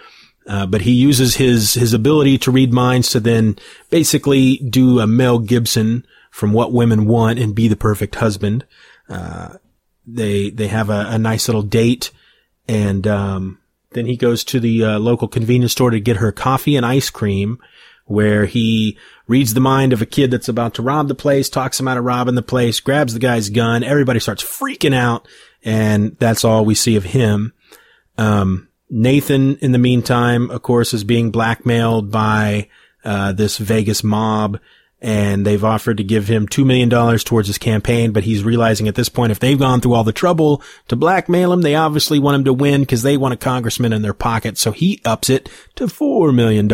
Uh, 0.47 0.67
but 0.67 0.83
he 0.83 0.93
uses 0.93 1.37
his, 1.37 1.75
his 1.75 1.93
ability 1.93 2.39
to 2.39 2.51
read 2.51 2.73
minds 2.73 3.11
to 3.11 3.21
then 3.21 3.57
basically 3.91 4.59
do 4.59 5.01
a 5.01 5.07
Mel 5.07 5.39
Gibson 5.39 6.07
from 6.31 6.53
what 6.53 6.73
women 6.73 7.07
want 7.07 7.39
and 7.39 7.55
be 7.55 7.67
the 7.67 7.77
perfect 7.77 8.15
husband. 8.17 8.65
Uh, 9.09 9.55
they, 10.07 10.51
they 10.51 10.69
have 10.69 10.89
a, 10.89 11.07
a 11.09 11.19
nice 11.19 11.49
little 11.49 11.63
date 11.63 12.13
and, 12.69 13.07
um, 13.07 13.59
then 13.97 14.07
he 14.07 14.17
goes 14.17 14.45
to 14.45 14.61
the 14.61 14.85
uh, 14.85 14.99
local 14.99 15.27
convenience 15.27 15.73
store 15.73 15.91
to 15.91 15.99
get 15.99 16.19
her 16.19 16.31
coffee 16.31 16.77
and 16.77 16.85
ice 16.85 17.11
cream, 17.11 17.59
where 18.05 18.45
he 18.45 18.97
reads 19.27 19.55
the 19.55 19.61
mind 19.61 19.93
of 19.93 20.03
a 20.03 20.07
kid 20.07 20.31
that's 20.31 20.49
about 20.49 20.75
to 20.75 20.83
rob 20.83 21.09
the 21.09 21.15
place, 21.15 21.49
talks 21.49 21.81
him 21.81 21.89
out 21.89 21.97
of 21.97 22.05
robbing 22.05 22.35
the 22.35 22.43
place, 22.43 22.79
grabs 22.79 23.15
the 23.15 23.19
guy's 23.19 23.49
gun. 23.49 23.83
Everybody 23.83 24.21
starts 24.21 24.45
freaking 24.45 24.95
out, 24.95 25.27
and 25.65 26.17
that's 26.19 26.45
all 26.45 26.65
we 26.65 26.75
see 26.75 26.97
of 26.97 27.05
him. 27.05 27.53
Um, 28.19 28.69
Nathan, 28.89 29.57
in 29.57 29.73
the 29.73 29.79
meantime, 29.79 30.51
of 30.51 30.63
course, 30.63 30.95
is 30.95 31.05
being 31.05 31.31
blackmailed 31.31 32.11
by 32.11 32.69
uh, 33.05 33.33
this 33.33 33.59
Vegas 33.59 34.05
mob 34.05 34.59
and 35.01 35.47
they've 35.47 35.65
offered 35.65 35.99
to 35.99 36.05
give 36.05 36.27
him 36.27 36.49
$2 36.49 36.65
million 36.65 36.89
towards 37.19 37.49
his 37.49 37.59
campaign, 37.59 38.13
but 38.13 38.25
he's 38.25 38.43
realizing 38.43 38.89
at 38.89 38.95
this 38.95 39.11
point, 39.11 39.31
if 39.31 39.39
they've 39.39 39.59
gone 39.59 39.81
through 39.81 39.93
all 39.93 40.05
the 40.05 40.13
trouble 40.13 40.63
to 40.89 40.97
blackmail 40.97 41.53
him, 41.53 41.61
they 41.61 41.75
obviously 41.75 42.19
want 42.19 42.37
him 42.37 42.45
to 42.45 42.53
win 42.53 42.81
because 42.81 43.03
they 43.03 43.17
want 43.17 43.35
a 43.35 43.37
congressman 43.37 43.93
in 43.93 44.03
their 44.03 44.15
pocket. 44.15 44.57
So 44.57 44.73
he 44.73 45.01
ups 45.05 45.29
it 45.29 45.51
to 45.75 45.87
$4 45.87 46.35
million. 46.35 46.69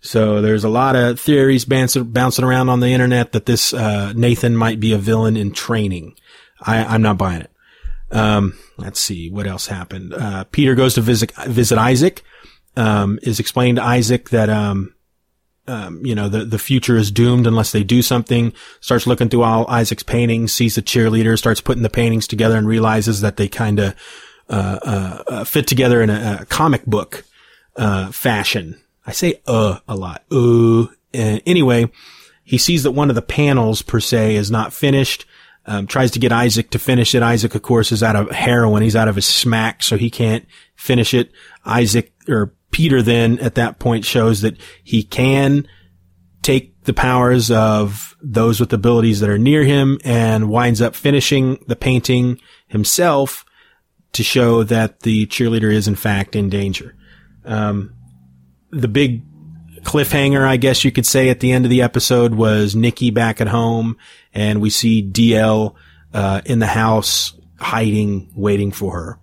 So 0.00 0.40
there's 0.40 0.64
a 0.64 0.68
lot 0.68 0.94
of 0.94 1.18
theories 1.18 1.64
bouncing 1.64 2.44
around 2.44 2.68
on 2.68 2.80
the 2.80 2.88
internet 2.88 3.32
that 3.32 3.46
this, 3.46 3.74
uh, 3.74 4.12
Nathan 4.14 4.56
might 4.56 4.78
be 4.78 4.92
a 4.92 4.98
villain 4.98 5.36
in 5.36 5.52
training. 5.52 6.14
I, 6.60 6.84
I'm 6.84 7.02
not 7.02 7.18
buying 7.18 7.42
it. 7.42 7.50
Um, 8.14 8.56
let's 8.78 9.00
see 9.00 9.28
what 9.28 9.46
else 9.46 9.66
happened. 9.66 10.14
Uh, 10.14 10.44
Peter 10.44 10.74
goes 10.74 10.94
to 10.94 11.00
visit, 11.00 11.32
visit 11.46 11.78
Isaac, 11.78 12.22
um, 12.76 13.18
is 13.22 13.40
explained 13.40 13.76
to 13.76 13.82
Isaac 13.82 14.30
that, 14.30 14.48
um, 14.48 14.94
um, 15.66 16.04
you 16.06 16.14
know, 16.14 16.28
the, 16.28 16.44
the 16.44 16.58
future 16.58 16.96
is 16.96 17.10
doomed 17.10 17.46
unless 17.46 17.72
they 17.72 17.82
do 17.82 18.02
something, 18.02 18.52
starts 18.80 19.06
looking 19.06 19.28
through 19.28 19.42
all 19.42 19.66
Isaac's 19.68 20.02
paintings, 20.04 20.52
sees 20.52 20.76
the 20.76 20.82
cheerleader, 20.82 21.36
starts 21.36 21.60
putting 21.60 21.82
the 21.82 21.90
paintings 21.90 22.28
together 22.28 22.56
and 22.56 22.68
realizes 22.68 23.20
that 23.20 23.36
they 23.36 23.48
kind 23.48 23.80
of, 23.80 23.94
uh, 24.48 24.78
uh, 24.82 25.22
uh, 25.26 25.44
fit 25.44 25.66
together 25.66 26.00
in 26.00 26.10
a, 26.10 26.38
a 26.42 26.46
comic 26.46 26.86
book, 26.86 27.24
uh, 27.76 28.12
fashion. 28.12 28.80
I 29.06 29.12
say, 29.12 29.40
uh, 29.46 29.80
a 29.88 29.96
lot. 29.96 30.22
Uh, 30.30 30.86
anyway, 31.12 31.90
he 32.44 32.58
sees 32.58 32.82
that 32.84 32.92
one 32.92 33.08
of 33.08 33.16
the 33.16 33.22
panels 33.22 33.82
per 33.82 34.00
se 34.00 34.36
is 34.36 34.50
not 34.50 34.72
finished. 34.72 35.26
Um, 35.66 35.86
tries 35.86 36.10
to 36.10 36.18
get 36.18 36.30
Isaac 36.30 36.70
to 36.70 36.78
finish 36.78 37.14
it. 37.14 37.22
Isaac, 37.22 37.54
of 37.54 37.62
course, 37.62 37.90
is 37.90 38.02
out 38.02 38.16
of 38.16 38.30
heroin. 38.30 38.82
He's 38.82 38.96
out 38.96 39.08
of 39.08 39.14
his 39.14 39.26
smack, 39.26 39.82
so 39.82 39.96
he 39.96 40.10
can't 40.10 40.46
finish 40.76 41.14
it. 41.14 41.32
Isaac, 41.64 42.12
or 42.28 42.54
Peter 42.70 43.00
then 43.00 43.38
at 43.38 43.54
that 43.54 43.78
point 43.78 44.04
shows 44.04 44.42
that 44.42 44.58
he 44.82 45.02
can 45.02 45.66
take 46.42 46.84
the 46.84 46.92
powers 46.92 47.50
of 47.50 48.14
those 48.20 48.60
with 48.60 48.72
abilities 48.72 49.20
that 49.20 49.30
are 49.30 49.38
near 49.38 49.64
him 49.64 49.98
and 50.04 50.50
winds 50.50 50.82
up 50.82 50.94
finishing 50.94 51.58
the 51.66 51.76
painting 51.76 52.38
himself 52.66 53.44
to 54.12 54.22
show 54.22 54.62
that 54.62 55.00
the 55.00 55.26
cheerleader 55.26 55.72
is 55.72 55.88
in 55.88 55.94
fact 55.94 56.36
in 56.36 56.50
danger. 56.50 56.94
Um, 57.44 57.94
the 58.70 58.88
big 58.88 59.22
cliffhanger, 59.84 60.46
I 60.46 60.56
guess 60.56 60.84
you 60.84 60.90
could 60.90 61.06
say 61.06 61.28
at 61.28 61.40
the 61.40 61.52
end 61.52 61.64
of 61.64 61.70
the 61.70 61.82
episode 61.82 62.34
was 62.34 62.74
Nikki 62.74 63.10
back 63.10 63.40
at 63.40 63.48
home 63.48 63.96
and 64.32 64.60
we 64.60 64.70
see 64.70 65.02
DL, 65.02 65.74
uh, 66.12 66.40
in 66.44 66.58
the 66.58 66.66
house 66.66 67.34
hiding, 67.58 68.30
waiting 68.34 68.72
for 68.72 68.94
her 68.94 69.18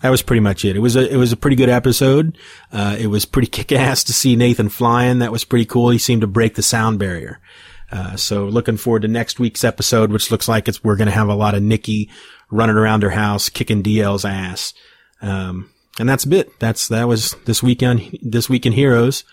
that 0.00 0.10
was 0.10 0.22
pretty 0.22 0.40
much 0.40 0.64
it. 0.64 0.76
It 0.76 0.80
was 0.80 0.96
a 0.96 1.12
it 1.12 1.16
was 1.16 1.32
a 1.32 1.36
pretty 1.36 1.56
good 1.56 1.68
episode. 1.68 2.36
Uh, 2.72 2.96
it 2.98 3.08
was 3.08 3.24
pretty 3.24 3.48
kick 3.50 3.72
ass 3.72 4.04
to 4.04 4.12
see 4.12 4.36
Nathan 4.36 4.68
flying. 4.68 5.18
That 5.18 5.32
was 5.32 5.44
pretty 5.44 5.66
cool. 5.66 5.90
He 5.90 5.98
seemed 5.98 6.22
to 6.22 6.26
break 6.26 6.54
the 6.54 6.62
sound 6.62 6.98
barrier. 6.98 7.40
Uh, 7.92 8.16
so 8.16 8.44
looking 8.46 8.76
forward 8.76 9.02
to 9.02 9.08
next 9.08 9.40
week's 9.40 9.64
episode, 9.64 10.12
which 10.12 10.30
looks 10.30 10.48
like 10.48 10.68
it's 10.68 10.82
we're 10.82 10.96
to 10.96 11.10
have 11.10 11.28
a 11.28 11.34
lot 11.34 11.54
of 11.54 11.62
Nikki 11.62 12.08
running 12.50 12.76
around 12.76 13.02
her 13.02 13.10
house 13.10 13.48
kicking 13.48 13.82
DL's 13.82 14.24
ass. 14.24 14.72
Um, 15.20 15.70
and 15.98 16.08
that's 16.08 16.24
a 16.24 16.28
bit. 16.28 16.58
That's 16.60 16.88
that 16.88 17.08
was 17.08 17.34
this 17.46 17.62
weekend. 17.62 18.18
This 18.22 18.48
week 18.48 18.64
in 18.64 18.72
Heroes. 18.72 19.24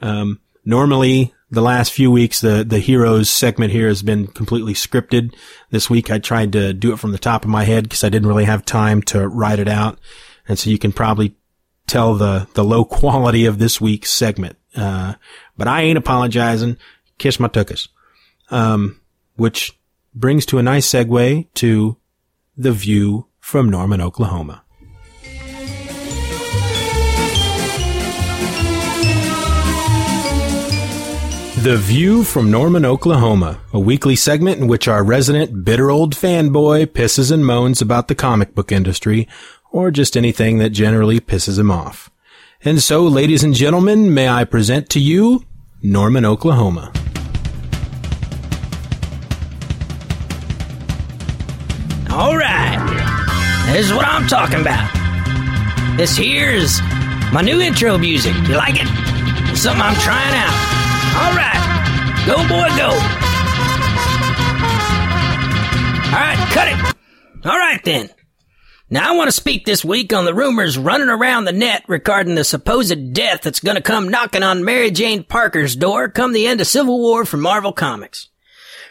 Um, 0.00 0.40
normally 0.64 1.34
the 1.50 1.62
last 1.62 1.92
few 1.92 2.10
weeks, 2.10 2.40
the, 2.40 2.64
the 2.64 2.78
heroes 2.78 3.30
segment 3.30 3.72
here 3.72 3.88
has 3.88 4.02
been 4.02 4.26
completely 4.26 4.74
scripted. 4.74 5.34
This 5.70 5.88
week 5.88 6.10
I 6.10 6.18
tried 6.18 6.52
to 6.52 6.72
do 6.72 6.92
it 6.92 6.98
from 6.98 7.12
the 7.12 7.18
top 7.18 7.44
of 7.44 7.50
my 7.50 7.64
head 7.64 7.84
because 7.84 8.04
I 8.04 8.08
didn't 8.08 8.28
really 8.28 8.44
have 8.44 8.64
time 8.64 9.02
to 9.02 9.26
write 9.28 9.58
it 9.58 9.68
out. 9.68 9.98
And 10.48 10.58
so 10.58 10.70
you 10.70 10.78
can 10.78 10.92
probably 10.92 11.36
tell 11.86 12.14
the, 12.14 12.48
the 12.54 12.64
low 12.64 12.84
quality 12.84 13.46
of 13.46 13.58
this 13.58 13.80
week's 13.80 14.10
segment. 14.10 14.56
Uh, 14.76 15.14
but 15.56 15.68
I 15.68 15.82
ain't 15.82 15.98
apologizing. 15.98 16.76
Kiss 17.18 17.38
my 17.38 17.48
tuchus. 17.48 17.88
Um, 18.50 19.00
which 19.36 19.78
brings 20.14 20.46
to 20.46 20.58
a 20.58 20.62
nice 20.62 20.86
segue 20.86 21.52
to 21.54 21.96
the 22.56 22.72
view 22.72 23.28
from 23.40 23.68
Norman, 23.68 24.00
Oklahoma. 24.00 24.63
The 31.64 31.78
View 31.78 32.24
from 32.24 32.50
Norman, 32.50 32.84
Oklahoma, 32.84 33.58
a 33.72 33.80
weekly 33.80 34.16
segment 34.16 34.60
in 34.60 34.68
which 34.68 34.86
our 34.86 35.02
resident 35.02 35.64
bitter 35.64 35.90
old 35.90 36.14
fanboy 36.14 36.84
pisses 36.88 37.32
and 37.32 37.46
moans 37.46 37.80
about 37.80 38.08
the 38.08 38.14
comic 38.14 38.54
book 38.54 38.70
industry, 38.70 39.26
or 39.70 39.90
just 39.90 40.14
anything 40.14 40.58
that 40.58 40.74
generally 40.74 41.20
pisses 41.20 41.58
him 41.58 41.70
off. 41.70 42.10
And 42.66 42.82
so, 42.82 43.04
ladies 43.04 43.42
and 43.42 43.54
gentlemen, 43.54 44.12
may 44.12 44.28
I 44.28 44.44
present 44.44 44.90
to 44.90 45.00
you 45.00 45.42
Norman, 45.82 46.26
Oklahoma. 46.26 46.92
All 52.10 52.36
right. 52.36 53.72
This 53.72 53.86
is 53.86 53.94
what 53.94 54.04
I'm 54.04 54.26
talking 54.26 54.60
about. 54.60 55.96
This 55.96 56.14
here's 56.14 56.82
my 57.32 57.40
new 57.40 57.58
intro 57.58 57.96
music. 57.96 58.34
You 58.48 58.56
like 58.56 58.74
it? 58.74 58.86
It's 59.50 59.62
something 59.62 59.80
I'm 59.80 59.96
trying 60.02 60.34
out. 60.34 60.73
All 61.16 61.32
right. 61.34 62.24
Go, 62.26 62.36
boy, 62.48 62.68
go. 62.76 62.88
All 66.14 66.20
right, 66.20 66.48
cut 66.52 66.68
it. 66.68 66.96
All 67.46 67.58
right, 67.58 67.80
then. 67.84 68.10
Now, 68.90 69.12
I 69.12 69.16
want 69.16 69.28
to 69.28 69.32
speak 69.32 69.64
this 69.64 69.84
week 69.84 70.12
on 70.12 70.24
the 70.24 70.34
rumors 70.34 70.78
running 70.78 71.08
around 71.08 71.44
the 71.44 71.52
net 71.52 71.84
regarding 71.88 72.34
the 72.34 72.44
supposed 72.44 73.12
death 73.12 73.42
that's 73.42 73.60
going 73.60 73.76
to 73.76 73.82
come 73.82 74.08
knocking 74.08 74.42
on 74.42 74.64
Mary 74.64 74.90
Jane 74.90 75.24
Parker's 75.24 75.74
door 75.74 76.08
come 76.08 76.32
the 76.32 76.46
end 76.46 76.60
of 76.60 76.66
Civil 76.66 76.98
War 76.98 77.24
for 77.24 77.36
Marvel 77.36 77.72
Comics. 77.72 78.28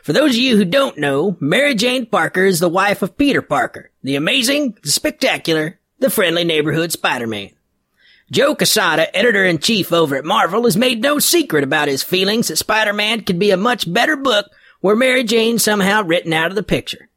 For 0.03 0.11
those 0.11 0.31
of 0.31 0.37
you 0.37 0.57
who 0.57 0.65
don't 0.65 0.97
know, 0.97 1.37
Mary 1.39 1.75
Jane 1.75 2.05
Parker 2.05 2.43
is 2.43 2.59
the 2.59 2.67
wife 2.67 3.01
of 3.01 3.17
Peter 3.17 3.41
Parker, 3.41 3.91
the 4.01 4.15
amazing, 4.15 4.77
the 4.83 4.91
spectacular, 4.91 5.79
the 5.99 6.09
friendly 6.09 6.43
neighborhood 6.43 6.91
Spider-Man. 6.91 7.51
Joe 8.33 8.55
Quesada, 8.55 9.15
editor-in-chief 9.15 9.93
over 9.93 10.15
at 10.15 10.25
Marvel, 10.25 10.63
has 10.63 10.75
made 10.75 11.03
no 11.03 11.19
secret 11.19 11.63
about 11.63 11.87
his 11.87 12.01
feelings 12.01 12.47
that 12.47 12.55
Spider-Man 12.55 13.21
could 13.21 13.37
be 13.37 13.51
a 13.51 13.57
much 13.57 13.91
better 13.93 14.15
book 14.15 14.47
were 14.81 14.95
Mary 14.95 15.23
Jane 15.23 15.59
somehow 15.59 16.01
written 16.01 16.33
out 16.33 16.49
of 16.49 16.55
the 16.55 16.63
picture. 16.63 17.09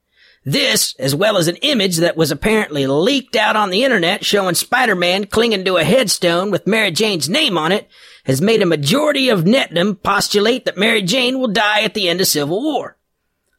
This, 0.44 0.94
as 0.98 1.14
well 1.14 1.38
as 1.38 1.48
an 1.48 1.56
image 1.56 1.96
that 1.96 2.18
was 2.18 2.30
apparently 2.30 2.86
leaked 2.86 3.34
out 3.34 3.56
on 3.56 3.70
the 3.70 3.82
internet 3.82 4.26
showing 4.26 4.54
Spider-Man 4.54 5.28
clinging 5.28 5.64
to 5.64 5.78
a 5.78 5.84
headstone 5.84 6.50
with 6.50 6.66
Mary 6.66 6.90
Jane's 6.90 7.30
name 7.30 7.56
on 7.56 7.72
it, 7.72 7.88
has 8.26 8.42
made 8.42 8.60
a 8.60 8.66
majority 8.66 9.30
of 9.30 9.44
netdom 9.44 10.00
postulate 10.02 10.66
that 10.66 10.76
Mary 10.76 11.00
Jane 11.00 11.38
will 11.38 11.48
die 11.48 11.80
at 11.80 11.94
the 11.94 12.10
end 12.10 12.20
of 12.20 12.26
Civil 12.26 12.62
War. 12.62 12.98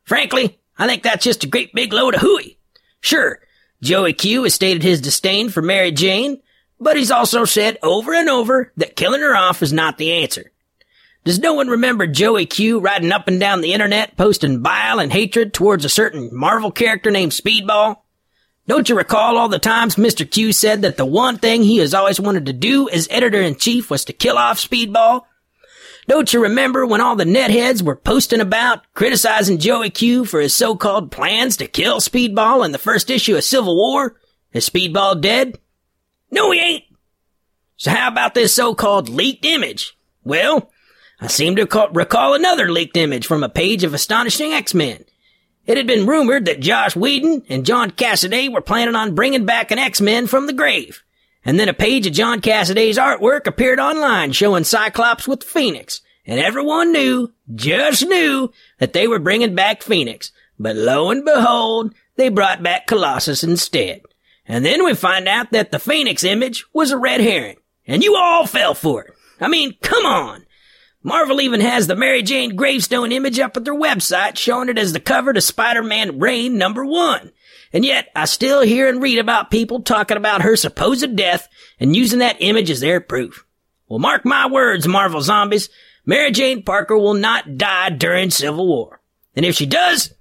Frankly, 0.04 0.60
I 0.78 0.86
think 0.86 1.02
that's 1.02 1.24
just 1.24 1.44
a 1.44 1.48
great 1.48 1.74
big 1.74 1.92
load 1.92 2.14
of 2.14 2.22
hooey. 2.22 2.60
Sure, 3.02 3.40
Joey 3.82 4.14
Q 4.14 4.44
has 4.44 4.54
stated 4.54 4.84
his 4.84 5.02
disdain 5.02 5.50
for 5.50 5.64
Mary 5.64 5.92
Jane, 5.92 6.44
but 6.80 6.98
he's 6.98 7.12
also 7.12 7.46
said 7.46 7.78
over 7.82 8.14
and 8.14 8.30
over 8.30 8.72
that 8.78 8.96
killing 8.96 9.22
her 9.22 9.36
off 9.36 9.62
is 9.62 9.74
not 9.74 9.98
the 9.98 10.12
answer. 10.12 10.52
Does 11.24 11.40
no 11.40 11.54
one 11.54 11.68
remember 11.68 12.08
Joey 12.08 12.46
Q 12.46 12.80
riding 12.80 13.12
up 13.12 13.28
and 13.28 13.40
down 13.40 13.62
the 13.62 13.74
internet 13.74 14.16
posting 14.16 14.62
bile 14.62 15.00
and 15.00 15.12
hatred 15.12 15.54
towards 15.54 15.84
a 15.84 15.90
certain 15.90 16.30
Marvel 16.32 16.72
character 16.72 17.12
named 17.12 17.34
Speedball? 17.34 17.98
Don't 18.68 18.88
you 18.88 18.96
recall 18.96 19.38
all 19.38 19.50
the 19.50 19.60
times 19.60 19.96
Mr. 19.96 20.30
Q 20.30 20.54
said 20.54 20.82
that 20.82 20.98
the 20.98 21.06
one 21.06 21.38
thing 21.38 21.64
he 21.64 21.78
has 21.78 21.94
always 21.94 22.20
wanted 22.20 22.46
to 22.46 22.54
do 22.54 22.90
as 22.90 23.08
editor 23.12 23.42
in 23.42 23.56
chief 23.56 23.90
was 23.90 24.06
to 24.06 24.14
kill 24.14 24.38
off 24.38 24.58
Speedball? 24.58 25.24
Don't 26.08 26.32
you 26.34 26.42
remember 26.44 26.86
when 26.86 27.02
all 27.02 27.18
the 27.18 27.26
netheads 27.26 27.82
were 27.82 27.98
posting 27.98 28.40
about 28.40 28.84
criticizing 28.94 29.58
Joey 29.58 29.90
Q 29.90 30.24
for 30.24 30.40
his 30.40 30.54
so-called 30.54 31.12
plans 31.12 31.58
to 31.58 31.68
kill 31.68 32.00
Speedball 32.00 32.64
in 32.64 32.72
the 32.72 32.78
first 32.78 33.10
issue 33.10 33.36
of 33.36 33.44
Civil 33.44 33.76
War? 33.76 34.16
Is 34.54 34.70
Speedball 34.70 35.20
dead? 35.20 35.60
No, 36.32 36.52
he 36.52 36.60
ain't. 36.60 36.84
So 37.78 37.92
how 37.92 38.08
about 38.08 38.34
this 38.34 38.54
so-called 38.54 39.10
leaked 39.10 39.46
image? 39.46 39.98
Well, 40.24 40.72
I 41.22 41.28
seem 41.28 41.56
to 41.56 41.90
recall 41.94 42.34
another 42.34 42.72
leaked 42.72 42.98
image 42.98 43.26
from 43.26 43.44
a 43.44 43.50
page 43.50 43.84
of 43.84 43.94
Astonishing 43.94 44.52
X-Men. 44.54 45.06
It 45.66 45.78
had 45.78 45.88
been 45.88 46.08
rumored 46.08 46.46
that 46.46 46.60
Joss 46.60 46.96
Whedon 46.96 47.44
and 47.50 47.66
John 47.66 47.92
Cassaday 47.92 48.52
were 48.52 48.62
planning 48.62 48.96
on 48.96 49.16
bringing 49.16 49.46
back 49.46 49.72
an 49.72 49.80
X-Men 49.80 50.28
from 50.28 50.48
the 50.48 50.54
grave. 50.54 51.04
And 51.44 51.60
then 51.60 51.70
a 51.70 51.74
page 51.74 52.08
of 52.08 52.14
John 52.14 52.42
Cassaday's 52.42 52.98
artwork 52.98 53.48
appeared 53.48 53.80
online 53.80 54.32
showing 54.32 54.64
Cyclops 54.64 55.28
with 55.28 55.44
Phoenix. 55.44 56.02
And 56.26 56.40
everyone 56.40 56.92
knew, 56.92 57.32
just 57.56 58.06
knew, 58.06 58.52
that 58.80 58.94
they 58.94 59.08
were 59.08 59.20
bringing 59.20 59.56
back 59.56 59.82
Phoenix. 59.82 60.32
But 60.60 60.76
lo 60.76 61.10
and 61.10 61.24
behold, 61.24 61.94
they 62.16 62.30
brought 62.30 62.64
back 62.64 62.88
Colossus 62.88 63.44
instead. 63.44 64.02
And 64.48 64.66
then 64.66 64.86
we 64.86 64.94
find 64.96 65.28
out 65.28 65.52
that 65.52 65.72
the 65.72 65.80
Phoenix 65.80 66.24
image 66.24 66.66
was 66.74 66.92
a 66.92 66.98
red 66.98 67.22
herring. 67.22 67.58
And 67.86 68.04
you 68.04 68.16
all 68.16 68.46
fell 68.46 68.74
for 68.74 69.04
it. 69.04 69.14
I 69.40 69.48
mean, 69.48 69.76
come 69.82 70.06
on. 70.06 70.46
Marvel 71.04 71.40
even 71.40 71.62
has 71.62 71.88
the 71.88 71.96
Mary 71.96 72.22
Jane 72.22 72.56
gravestone 72.56 73.12
image 73.12 73.40
up 73.40 73.56
at 73.56 73.64
their 73.64 73.76
website 73.76 74.38
showing 74.38 74.68
it 74.68 74.78
as 74.78 74.94
the 74.94 75.00
cover 75.00 75.32
to 75.32 75.40
Spider-Man 75.40 76.20
Reign 76.20 76.58
number 76.58 76.86
one. 76.86 77.32
And 77.72 77.86
yet, 77.86 78.10
I 78.16 78.26
still 78.26 78.62
hear 78.62 78.90
and 78.90 79.02
read 79.02 79.20
about 79.20 79.52
people 79.52 79.82
talking 79.82 80.18
about 80.18 80.42
her 80.42 80.56
supposed 80.56 81.16
death 81.16 81.48
and 81.80 81.96
using 81.96 82.20
that 82.20 82.38
image 82.40 82.70
as 82.70 82.80
their 82.80 83.00
proof. 83.00 83.46
Well, 83.88 84.00
mark 84.00 84.26
my 84.26 84.48
words, 84.48 84.88
Marvel 84.88 85.22
zombies. 85.22 85.70
Mary 86.06 86.32
Jane 86.32 86.64
Parker 86.64 86.98
will 86.98 87.14
not 87.14 87.58
die 87.58 87.90
during 87.90 88.30
Civil 88.30 88.68
War. 88.68 89.02
And 89.36 89.46
if 89.46 89.56
she 89.56 89.66
does, 89.66 90.14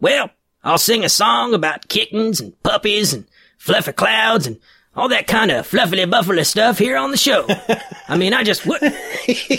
well, 0.00 0.30
I'll 0.64 0.78
sing 0.78 1.04
a 1.04 1.08
song 1.08 1.54
about 1.54 1.88
kittens 1.88 2.40
and 2.40 2.60
puppies 2.62 3.12
and 3.12 3.26
fluffy 3.66 3.92
clouds 3.92 4.46
and 4.46 4.58
all 4.94 5.08
that 5.08 5.26
kind 5.26 5.50
of 5.50 5.66
fluffy 5.66 6.04
buffalo 6.06 6.42
stuff 6.44 6.78
here 6.78 6.96
on 6.96 7.10
the 7.10 7.16
show. 7.16 7.46
I 8.08 8.16
mean, 8.16 8.32
I 8.32 8.44
just 8.44 8.64
what 8.64 8.80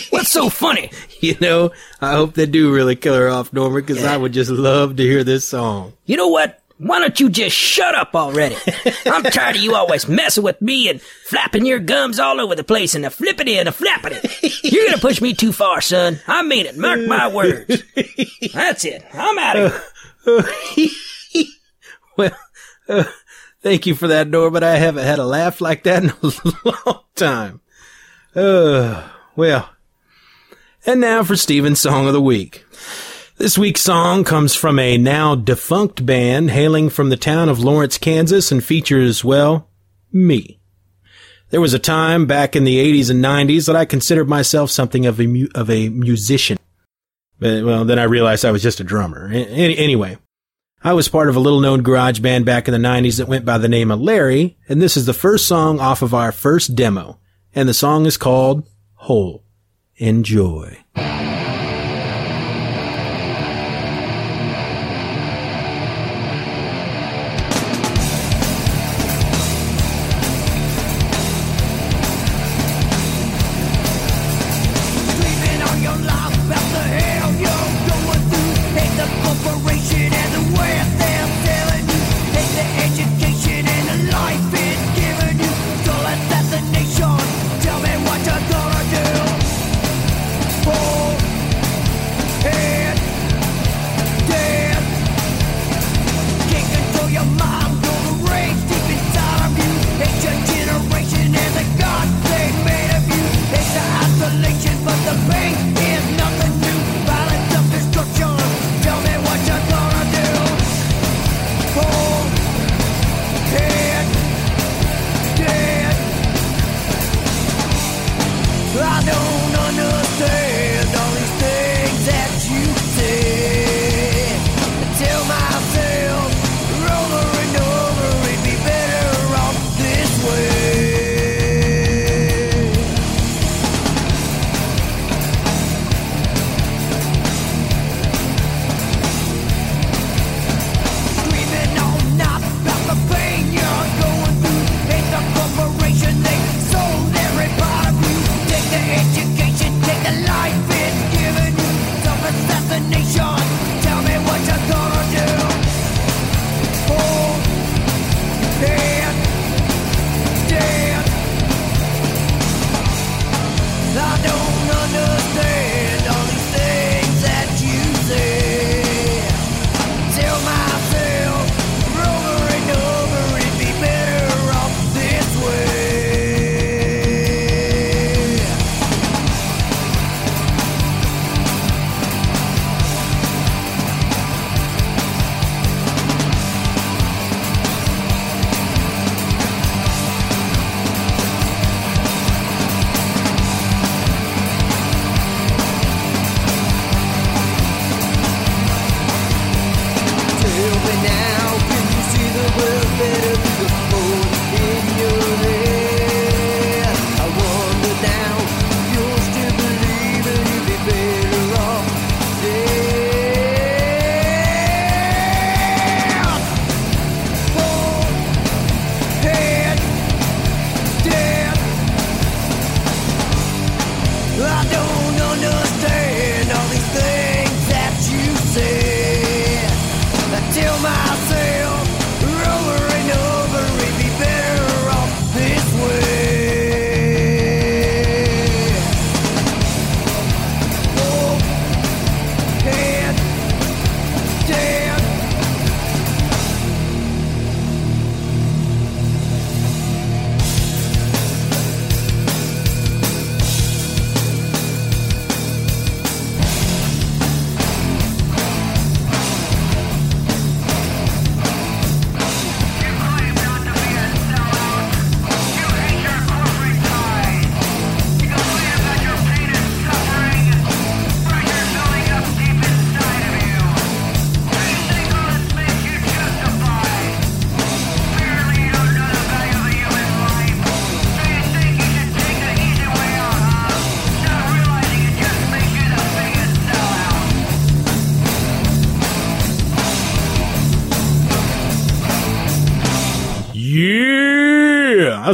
what's 0.10 0.32
so 0.32 0.50
funny? 0.50 0.92
You 1.20 1.36
know, 1.42 1.72
I 2.00 2.12
hope 2.12 2.36
they 2.36 2.46
do 2.46 2.72
really 2.72 2.96
kill 2.96 3.16
her 3.16 3.28
off, 3.28 3.52
Norman, 3.52 3.82
because 3.82 4.04
yeah. 4.04 4.14
I 4.14 4.18
would 4.18 4.34
just 4.34 4.52
love 4.52 4.98
to 4.98 5.04
hear 5.04 5.24
this 5.24 5.48
song. 5.48 5.94
You 6.06 6.16
know 6.16 6.28
what? 6.28 6.62
Why 6.78 7.00
don't 7.00 7.20
you 7.20 7.28
just 7.32 7.56
shut 7.56 7.96
up 7.96 8.14
already? 8.14 8.56
I'm 9.08 9.24
tired 9.24 9.56
of 9.56 9.64
you 9.64 9.74
always 9.74 10.08
messing 10.08 10.44
with 10.44 10.62
me 10.62 10.90
and 10.90 11.02
flapping 11.02 11.66
your 11.66 11.80
gums 11.80 12.20
all 12.20 12.40
over 12.40 12.54
the 12.54 12.64
place 12.64 12.94
and 12.94 13.04
a 13.04 13.10
flippity 13.10 13.58
and 13.58 13.68
a 13.68 13.72
flappity. 13.72 14.72
You're 14.72 14.86
gonna 14.86 15.00
push 15.00 15.20
me 15.22 15.34
too 15.34 15.52
far, 15.52 15.82
son. 15.82 16.20
I 16.28 16.44
mean 16.44 16.68
it. 16.68 16.78
Mark 16.78 17.00
my 17.08 17.28
words. 17.34 17.82
That's 18.54 18.86
it. 18.86 19.04
I'm 19.12 19.40
out 19.40 19.56
of 19.56 20.50
here. 20.76 20.90
well, 22.16 22.38
uh, 22.88 23.04
Thank 23.68 23.86
you 23.86 23.96
for 23.96 24.08
that, 24.08 24.30
Norman. 24.30 24.64
I 24.64 24.76
haven't 24.76 25.04
had 25.04 25.20
a 25.20 25.26
laugh 25.26 25.60
like 25.60 25.84
that 25.84 26.02
in 26.02 26.12
a 26.24 26.32
long 26.86 27.02
time. 27.16 27.60
Uh, 28.34 29.10
well. 29.36 29.72
And 30.86 31.02
now 31.02 31.22
for 31.26 31.36
Steven's 31.36 31.82
Song 31.82 32.08
of 32.08 32.14
the 32.14 32.22
Week. 32.22 32.64
This 33.36 33.58
week's 33.58 33.82
song 33.82 34.24
comes 34.24 34.56
from 34.56 34.80
a 34.80 34.98
now 34.98 35.36
defunct 35.36 36.06
band 36.06 36.50
hailing 36.52 36.90
from 36.90 37.10
the 37.10 37.18
town 37.18 37.50
of 37.50 37.60
Lawrence, 37.60 37.98
Kansas 37.98 38.54
and 38.54 38.64
features, 38.64 39.26
well, 39.26 39.68
me. 40.14 40.62
There 41.50 41.60
was 41.60 41.74
a 41.74 41.78
time 41.78 42.26
back 42.26 42.56
in 42.56 42.64
the 42.64 42.78
80s 42.78 43.10
and 43.10 43.22
90s 43.22 43.66
that 43.68 43.76
I 43.76 43.84
considered 43.84 44.30
myself 44.30 44.72
something 44.72 45.06
of 45.06 45.20
a, 45.20 45.28
mu- 45.28 45.50
of 45.54 45.70
a 45.70 45.90
musician. 45.90 46.58
But, 47.38 47.66
well, 47.66 47.84
then 47.84 48.00
I 48.00 48.04
realized 48.04 48.46
I 48.46 48.52
was 48.52 48.64
just 48.64 48.80
a 48.80 48.86
drummer. 48.86 49.30
A- 49.30 49.36
anyway, 49.76 50.20
I 50.84 50.94
was 50.94 51.10
part 51.10 51.28
of 51.28 51.36
a 51.36 51.40
little 51.40 51.60
known 51.60 51.82
garage 51.82 52.20
band 52.20 52.46
back 52.46 52.68
in 52.68 52.72
the 52.72 52.88
90s 52.88 53.18
that 53.18 53.28
went 53.28 53.46
by 53.46 53.58
the 53.58 53.68
name 53.68 53.90
of 53.90 54.00
Larry, 54.00 54.58
and 54.70 54.82
this 54.82 54.96
is 54.96 55.06
the 55.06 55.14
first 55.14 55.48
song 55.48 55.80
off 55.80 56.02
of 56.02 56.14
our 56.14 56.32
first 56.32 56.76
demo. 56.76 57.20
And 57.56 57.68
the 57.68 57.74
song 57.74 58.06
is 58.06 58.18
called 58.18 58.70
Hole. 58.94 59.44
Enjoy. 59.96 60.78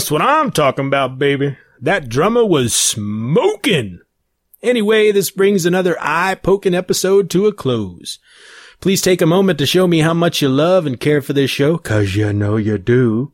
That's 0.04 0.12
what 0.12 0.22
I'm 0.22 0.52
talking 0.52 0.88
about, 0.88 1.18
baby. 1.18 1.56
That 1.80 2.10
drummer 2.10 2.44
was 2.44 2.76
smoking. 2.76 4.02
Anyway, 4.62 5.14
this 5.14 5.32
brings 5.32 5.66
another 5.66 5.96
eye 5.98 6.36
poking 6.36 6.76
episode 6.76 7.30
to 7.30 7.48
a 7.48 7.54
close. 7.54 8.20
Please 8.82 9.02
take 9.02 9.22
a 9.22 9.26
moment 9.26 9.60
to 9.60 9.66
show 9.66 9.88
me 9.88 10.00
how 10.00 10.14
much 10.14 10.42
you 10.42 10.50
love 10.50 10.86
and 10.86 11.00
care 11.00 11.22
for 11.22 11.32
this 11.32 11.50
show, 11.50 11.78
cause 11.78 12.16
you 12.16 12.34
know 12.34 12.58
you 12.58 12.78
do. 12.78 13.32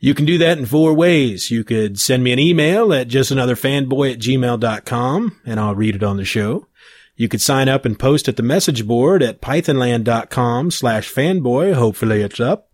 You 0.00 0.12
can 0.12 0.24
do 0.24 0.38
that 0.38 0.58
in 0.58 0.66
four 0.66 0.92
ways. 0.92 1.52
You 1.52 1.62
could 1.62 2.00
send 2.00 2.24
me 2.24 2.32
an 2.32 2.40
email 2.40 2.92
at 2.92 3.06
justanotherfanboy 3.06 4.14
at 4.14 4.18
gmail.com 4.18 5.40
and 5.46 5.60
I'll 5.60 5.76
read 5.76 5.94
it 5.94 6.02
on 6.02 6.16
the 6.16 6.24
show. 6.24 6.66
You 7.14 7.28
could 7.28 7.40
sign 7.40 7.68
up 7.68 7.84
and 7.84 7.96
post 7.96 8.26
at 8.26 8.36
the 8.36 8.42
message 8.42 8.88
board 8.88 9.22
at 9.22 9.40
pythonland.com 9.40 10.72
slash 10.72 11.14
fanboy. 11.14 11.74
Hopefully 11.74 12.22
it's 12.22 12.40
up. 12.40 12.71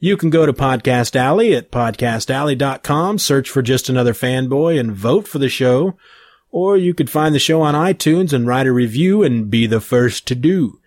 You 0.00 0.16
can 0.16 0.30
go 0.30 0.46
to 0.46 0.52
Podcast 0.52 1.16
Alley 1.16 1.56
at 1.56 1.72
podcastalley.com, 1.72 3.18
search 3.18 3.50
for 3.50 3.62
just 3.62 3.88
another 3.88 4.12
fanboy 4.12 4.78
and 4.78 4.92
vote 4.92 5.26
for 5.26 5.40
the 5.40 5.48
show. 5.48 5.96
Or 6.52 6.76
you 6.76 6.94
could 6.94 7.10
find 7.10 7.34
the 7.34 7.40
show 7.40 7.62
on 7.62 7.74
iTunes 7.74 8.32
and 8.32 8.46
write 8.46 8.68
a 8.68 8.72
review 8.72 9.24
and 9.24 9.50
be 9.50 9.66
the 9.66 9.80
first 9.80 10.24
to 10.28 10.36
do. 10.36 10.80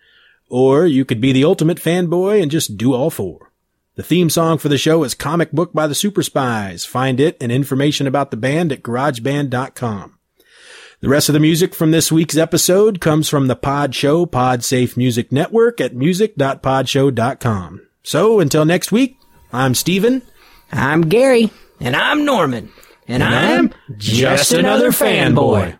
Or 0.47 0.85
you 0.85 1.03
could 1.03 1.19
be 1.19 1.33
the 1.33 1.43
ultimate 1.43 1.77
fanboy 1.77 2.41
and 2.41 2.49
just 2.49 2.77
do 2.77 2.93
all 2.93 3.09
four. 3.09 3.51
The 3.95 4.03
theme 4.03 4.29
song 4.29 4.57
for 4.57 4.69
the 4.69 4.77
show 4.77 5.03
is 5.03 5.13
Comic 5.13 5.51
Book 5.51 5.73
by 5.73 5.87
the 5.87 5.95
Super 5.95 6.23
Spies. 6.23 6.85
Find 6.85 7.19
it 7.19 7.35
and 7.41 7.51
information 7.51 8.07
about 8.07 8.31
the 8.31 8.37
band 8.37 8.71
at 8.71 8.81
garageband.com. 8.81 10.17
The 11.01 11.09
rest 11.09 11.27
of 11.27 11.33
the 11.33 11.39
music 11.41 11.75
from 11.75 11.91
this 11.91 12.13
week's 12.13 12.37
episode 12.37 13.01
comes 13.01 13.27
from 13.27 13.47
the 13.47 13.57
Pod 13.57 13.93
Show 13.93 14.25
Podsafe 14.25 14.95
Music 14.95 15.33
Network 15.33 15.81
at 15.81 15.95
music.podshow.com. 15.95 17.81
So 18.03 18.39
until 18.39 18.65
next 18.65 18.91
week, 18.91 19.19
I'm 19.53 19.75
Steven. 19.75 20.21
I'm 20.71 21.01
Gary. 21.01 21.51
And 21.79 21.95
I'm 21.95 22.25
Norman. 22.25 22.71
And, 23.07 23.23
I'm 23.23 23.73
just 23.97 24.53
another 24.53 24.91
fanboy. 24.91 25.77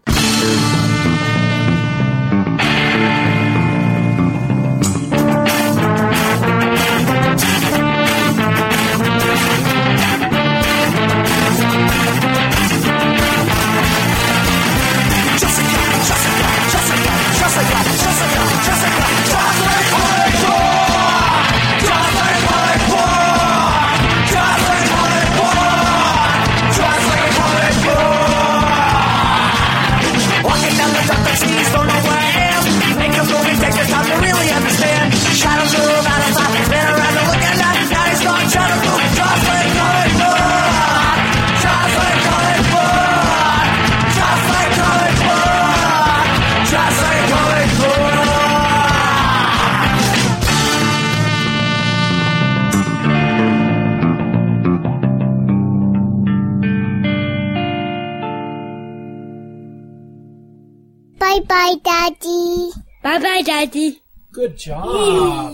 Bye 61.52 61.76
bye, 61.84 62.08
Daddy. 62.16 62.72
Bye 63.04 63.20
bye, 63.20 63.42
Daddy. 63.42 64.02
Good 64.32 64.58
job. 64.58 65.54